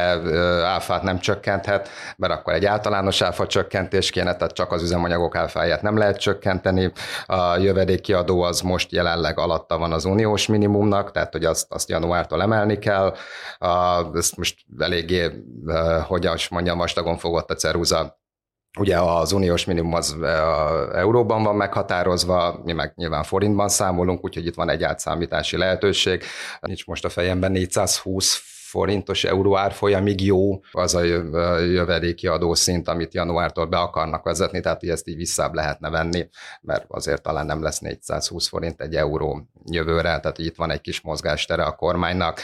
áfát 0.63 1.03
nem 1.03 1.19
csökkenthet, 1.19 1.89
mert 2.17 2.33
akkor 2.33 2.53
egy 2.53 2.65
általános 2.65 3.21
áfa 3.21 3.47
csökkentés 3.47 4.09
kéne, 4.09 4.35
tehát 4.35 4.53
csak 4.53 4.71
az 4.71 4.81
üzemanyagok 4.81 5.35
áfáját 5.35 5.81
nem 5.81 5.97
lehet 5.97 6.19
csökkenteni. 6.19 6.91
A 7.25 7.57
jövedéki 7.57 8.13
adó 8.13 8.41
az 8.41 8.61
most 8.61 8.91
jelenleg 9.07 9.39
alatta 9.39 9.77
van 9.77 9.91
az 9.91 10.05
uniós 10.05 10.47
minimumnak, 10.47 11.11
tehát 11.11 11.31
hogy 11.31 11.45
azt, 11.45 11.71
azt 11.71 11.89
januártól 11.89 12.41
emelni 12.41 12.79
kell. 12.79 13.15
Ezt 14.13 14.37
most 14.37 14.65
eléggé, 14.79 15.31
hogy 16.07 16.25
azt 16.25 16.49
mondjam, 16.49 16.77
vastagon 16.77 17.17
fogott 17.17 17.51
a 17.51 17.55
ceruza 17.55 18.15
Ugye 18.79 18.97
az 18.97 19.31
uniós 19.31 19.65
minimum 19.65 19.93
az 19.93 20.15
euróban 20.93 21.43
van 21.43 21.55
meghatározva, 21.55 22.61
mi 22.63 22.73
meg 22.73 22.91
nyilván 22.95 23.23
forintban 23.23 23.69
számolunk, 23.69 24.23
úgyhogy 24.23 24.45
itt 24.45 24.55
van 24.55 24.69
egy 24.69 24.83
átszámítási 24.83 25.57
lehetőség. 25.57 26.23
Nincs 26.59 26.85
most 26.85 27.05
a 27.05 27.09
fejemben 27.09 27.51
420 27.51 28.41
forintos 28.69 29.23
euró 29.23 29.57
árfolyamig 29.57 30.25
jó 30.25 30.59
az 30.71 30.95
a 30.95 31.03
jövedéki 31.59 32.27
adószint, 32.27 32.87
amit 32.87 33.13
januártól 33.13 33.65
be 33.65 33.77
akarnak 33.77 34.23
vezetni, 34.23 34.59
tehát 34.59 34.79
hogy 34.79 34.89
ezt 34.89 35.07
így 35.07 35.15
visszább 35.15 35.53
lehetne 35.53 35.89
venni, 35.89 36.29
mert 36.61 36.85
azért 36.87 37.21
talán 37.21 37.45
nem 37.45 37.61
lesz 37.61 37.79
420 37.79 38.47
forint 38.47 38.81
egy 38.81 38.95
euró 38.95 39.47
jövőre, 39.65 40.19
tehát 40.19 40.37
itt 40.37 40.55
van 40.55 40.71
egy 40.71 40.81
kis 40.81 41.01
mozgástere 41.01 41.63
a 41.63 41.75
kormánynak. 41.75 42.41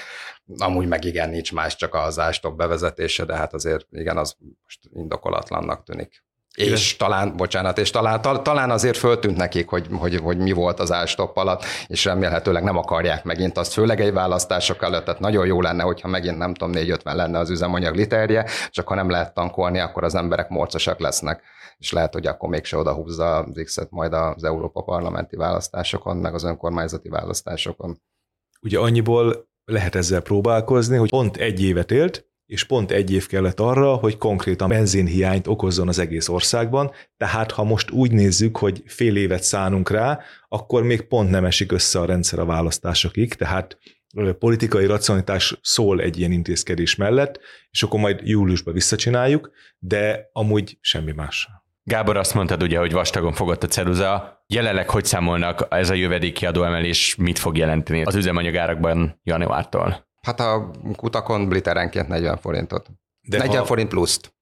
Amúgy 0.57 0.87
meg 0.87 1.03
igen, 1.03 1.29
nincs 1.29 1.53
más, 1.53 1.75
csak 1.75 1.93
az 1.93 2.19
ástop 2.19 2.57
bevezetése, 2.57 3.25
de 3.25 3.35
hát 3.35 3.53
azért 3.53 3.87
igen, 3.91 4.17
az 4.17 4.35
most 4.63 4.79
indokolatlannak 4.93 5.83
tűnik. 5.83 6.23
És 6.57 6.95
talán, 6.95 7.35
bocsánat, 7.37 7.77
és 7.77 7.89
talán, 7.89 8.21
talán 8.43 8.69
azért 8.69 8.97
föltűnt 8.97 9.37
nekik, 9.37 9.69
hogy, 9.69 9.87
hogy, 9.91 10.15
hogy 10.15 10.37
mi 10.37 10.51
volt 10.51 10.79
az 10.79 10.91
ástopp 10.91 11.35
alatt, 11.35 11.63
és 11.87 12.05
remélhetőleg 12.05 12.63
nem 12.63 12.77
akarják 12.77 13.23
megint 13.23 13.57
azt, 13.57 13.73
főleg 13.73 14.01
egy 14.01 14.13
választások 14.13 14.83
előtt, 14.83 15.05
tehát 15.05 15.19
nagyon 15.19 15.45
jó 15.45 15.61
lenne, 15.61 15.83
hogyha 15.83 16.07
megint 16.07 16.37
nem 16.37 16.53
tudom, 16.53 16.73
450 16.73 17.15
lenne 17.15 17.39
az 17.39 17.49
üzemanyag 17.49 17.95
literje, 17.95 18.45
csak 18.69 18.87
ha 18.87 18.95
nem 18.95 19.09
lehet 19.09 19.33
tankolni, 19.33 19.79
akkor 19.79 20.03
az 20.03 20.15
emberek 20.15 20.49
morcosak 20.49 20.99
lesznek, 20.99 21.43
és 21.77 21.91
lehet, 21.91 22.13
hogy 22.13 22.27
akkor 22.27 22.49
mégse 22.49 22.77
oda 22.77 22.93
húzza 22.93 23.37
az 23.37 23.61
X-et 23.63 23.89
majd 23.89 24.13
az 24.13 24.43
Európa 24.43 24.81
parlamenti 24.81 25.35
választásokon, 25.35 26.17
meg 26.17 26.33
az 26.33 26.43
önkormányzati 26.43 27.09
választásokon. 27.09 28.01
Ugye 28.61 28.79
annyiból 28.79 29.47
lehet 29.65 29.95
ezzel 29.95 30.21
próbálkozni, 30.21 30.97
hogy 30.97 31.09
pont 31.09 31.37
egy 31.37 31.63
évet 31.63 31.91
élt, 31.91 32.27
és 32.53 32.63
pont 32.63 32.91
egy 32.91 33.11
év 33.11 33.27
kellett 33.27 33.59
arra, 33.59 33.93
hogy 33.93 34.17
konkrétan 34.17 34.69
benzinhiányt 34.69 35.47
okozzon 35.47 35.87
az 35.87 35.99
egész 35.99 36.29
országban, 36.29 36.91
tehát 37.17 37.51
ha 37.51 37.63
most 37.63 37.91
úgy 37.91 38.11
nézzük, 38.11 38.57
hogy 38.57 38.83
fél 38.85 39.15
évet 39.15 39.43
szánunk 39.43 39.89
rá, 39.89 40.19
akkor 40.47 40.83
még 40.83 41.01
pont 41.01 41.29
nem 41.29 41.45
esik 41.45 41.71
össze 41.71 41.99
a 41.99 42.05
rendszer 42.05 42.39
a 42.39 42.45
választásokig, 42.45 43.33
tehát 43.33 43.77
politikai 44.39 44.85
racionalitás 44.85 45.59
szól 45.61 46.01
egy 46.01 46.19
ilyen 46.19 46.31
intézkedés 46.31 46.95
mellett, 46.95 47.39
és 47.71 47.83
akkor 47.83 47.99
majd 47.99 48.19
júliusban 48.23 48.73
visszacsináljuk, 48.73 49.51
de 49.79 50.29
amúgy 50.33 50.77
semmi 50.81 51.11
más. 51.11 51.49
Gábor 51.83 52.17
azt 52.17 52.33
mondtad 52.33 52.63
ugye, 52.63 52.79
hogy 52.79 52.91
vastagon 52.91 53.33
fogott 53.33 53.63
a 53.63 53.67
ceruza. 53.67 54.43
Jelenleg 54.47 54.89
hogy 54.89 55.05
számolnak 55.05 55.67
ez 55.69 55.89
a 55.89 55.93
jövedéki 55.93 56.45
adóemelés, 56.45 57.15
mit 57.15 57.39
fog 57.39 57.57
jelenteni 57.57 58.03
az 58.03 58.15
üzemanyagárakban 58.15 59.19
januártól? 59.23 60.11
Hát 60.23 60.39
a 60.39 60.71
kutakon 60.95 61.49
bliterenként 61.49 62.07
40 62.07 62.37
forintot. 62.37 62.89
De 63.21 63.37
40 63.37 63.57
ha, 63.57 63.65
forint 63.65 63.89
pluszt. 63.89 64.33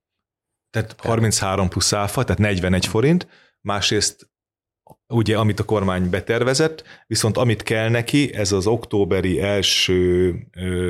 Tehát 0.69 0.95
33 1.01 1.69
plusz 1.69 1.93
áfa, 1.93 2.23
tehát 2.23 2.41
41 2.41 2.85
forint, 2.85 3.27
másrészt 3.61 4.31
ugye, 5.07 5.37
amit 5.37 5.59
a 5.59 5.63
kormány 5.63 6.09
betervezett, 6.09 6.83
viszont 7.07 7.37
amit 7.37 7.63
kell 7.63 7.89
neki, 7.89 8.33
ez 8.33 8.51
az 8.51 8.67
októberi 8.67 9.41
első 9.41 10.33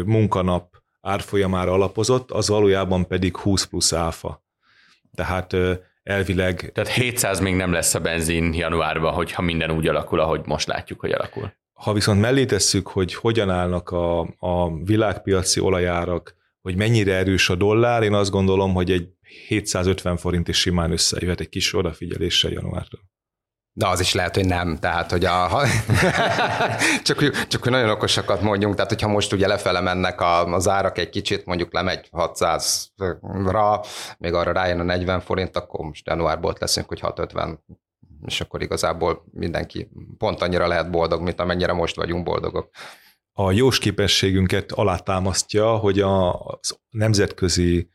munkanap 0.05 0.83
árfolyamára 1.01 1.71
alapozott, 1.71 2.31
az 2.31 2.47
valójában 2.47 3.07
pedig 3.07 3.37
20 3.37 3.65
plusz 3.65 3.93
áfa. 3.93 4.43
Tehát 5.15 5.55
elvileg... 6.03 6.71
Tehát 6.73 6.91
700 6.91 7.39
még 7.39 7.55
nem 7.55 7.71
lesz 7.71 7.93
a 7.93 7.99
benzin 7.99 8.53
januárban, 8.53 9.13
hogyha 9.13 9.41
minden 9.41 9.71
úgy 9.71 9.87
alakul, 9.87 10.19
ahogy 10.19 10.41
most 10.45 10.67
látjuk, 10.67 10.99
hogy 10.99 11.11
alakul. 11.11 11.53
Ha 11.81 11.93
viszont 11.93 12.21
mellé 12.21 12.45
tesszük, 12.45 12.87
hogy 12.87 13.13
hogyan 13.13 13.49
állnak 13.49 13.89
a, 13.89 14.19
a 14.39 14.77
világpiaci 14.83 15.59
olajárak, 15.59 16.35
hogy 16.61 16.75
mennyire 16.75 17.13
erős 17.15 17.49
a 17.49 17.55
dollár, 17.55 18.03
én 18.03 18.13
azt 18.13 18.29
gondolom, 18.29 18.73
hogy 18.73 18.91
egy 18.91 19.09
750 19.47 20.17
forint 20.17 20.47
is 20.47 20.59
simán 20.59 20.91
összejöhet 20.91 21.39
egy 21.39 21.49
kis 21.49 21.73
odafigyeléssel 21.73 22.51
januártól. 22.51 22.99
De 23.73 23.87
az 23.87 23.99
is 23.99 24.13
lehet, 24.13 24.35
hogy 24.35 24.45
nem. 24.45 24.77
Tehát, 24.77 25.11
hogy 25.11 25.25
a, 25.25 25.49
csak, 27.03 27.47
csak 27.47 27.63
hogy 27.63 27.71
nagyon 27.71 27.89
okosakat 27.89 28.41
mondjunk, 28.41 28.75
tehát 28.75 28.89
hogyha 28.91 29.07
most 29.07 29.33
ugye 29.33 29.47
lefele 29.47 29.81
mennek 29.81 30.21
a, 30.21 30.53
az 30.53 30.67
árak 30.67 30.97
egy 30.97 31.09
kicsit, 31.09 31.45
mondjuk 31.45 31.73
lemegy 31.73 32.09
600-ra, 32.11 33.85
még 34.17 34.33
arra 34.33 34.51
rájön 34.51 34.79
a 34.79 34.83
40 34.83 35.19
forint, 35.19 35.55
akkor 35.55 35.85
most 35.85 36.07
januárból 36.07 36.55
leszünk, 36.59 36.87
hogy 36.87 36.99
650 36.99 37.63
és 38.25 38.41
akkor 38.41 38.61
igazából 38.61 39.23
mindenki 39.31 39.89
pont 40.17 40.41
annyira 40.41 40.67
lehet 40.67 40.91
boldog, 40.91 41.21
mint 41.21 41.39
amennyire 41.39 41.73
most 41.73 41.95
vagyunk 41.95 42.23
boldogok. 42.23 42.69
A 43.33 43.51
jós 43.51 43.79
képességünket 43.79 44.71
alátámasztja, 44.71 45.75
hogy 45.75 45.99
a 45.99 46.39
nemzetközi 46.89 47.89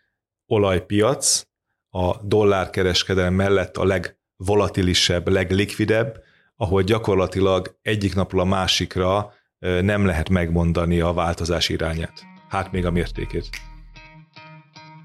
olajpiac 0.46 1.42
a 1.90 2.22
dollárkereskedelem 2.22 3.34
mellett 3.34 3.76
a 3.76 3.84
legvolatilisebb, 3.84 5.28
leglikvidebb, 5.28 6.22
ahol 6.56 6.82
gyakorlatilag 6.82 7.78
egyik 7.82 8.14
napról 8.14 8.40
a 8.40 8.44
másikra 8.44 9.34
nem 9.58 10.06
lehet 10.06 10.28
megmondani 10.28 11.00
a 11.00 11.12
változás 11.12 11.68
irányát. 11.68 12.22
Hát 12.48 12.72
még 12.72 12.86
a 12.86 12.90
mértékét. 12.90 13.48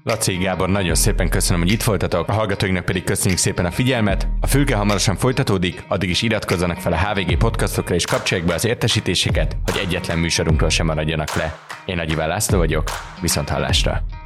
Laci 0.04 0.36
Gábor, 0.36 0.68
nagyon 0.68 0.94
szépen 0.94 1.28
köszönöm, 1.28 1.62
hogy 1.62 1.72
itt 1.72 1.82
voltatok, 1.82 2.28
a 2.28 2.32
hallgatóinknak 2.32 2.84
pedig 2.84 3.04
köszönjük 3.04 3.38
szépen 3.38 3.64
a 3.64 3.70
figyelmet. 3.70 4.28
A 4.40 4.46
fülke 4.46 4.76
hamarosan 4.76 5.16
folytatódik, 5.16 5.84
addig 5.88 6.08
is 6.08 6.22
iratkozzanak 6.22 6.78
fel 6.78 6.92
a 6.92 6.98
HVG 6.98 7.36
podcastokra 7.36 7.94
és 7.94 8.04
kapcsolják 8.04 8.46
be 8.46 8.54
az 8.54 8.64
értesítéseket, 8.64 9.56
hogy 9.64 9.80
egyetlen 9.86 10.18
műsorunkról 10.18 10.70
sem 10.70 10.86
maradjanak 10.86 11.34
le. 11.34 11.58
Én 11.84 11.96
Nagy 11.96 12.16
László 12.16 12.58
vagyok, 12.58 12.90
viszont 13.20 13.48
hallásra! 13.48 14.21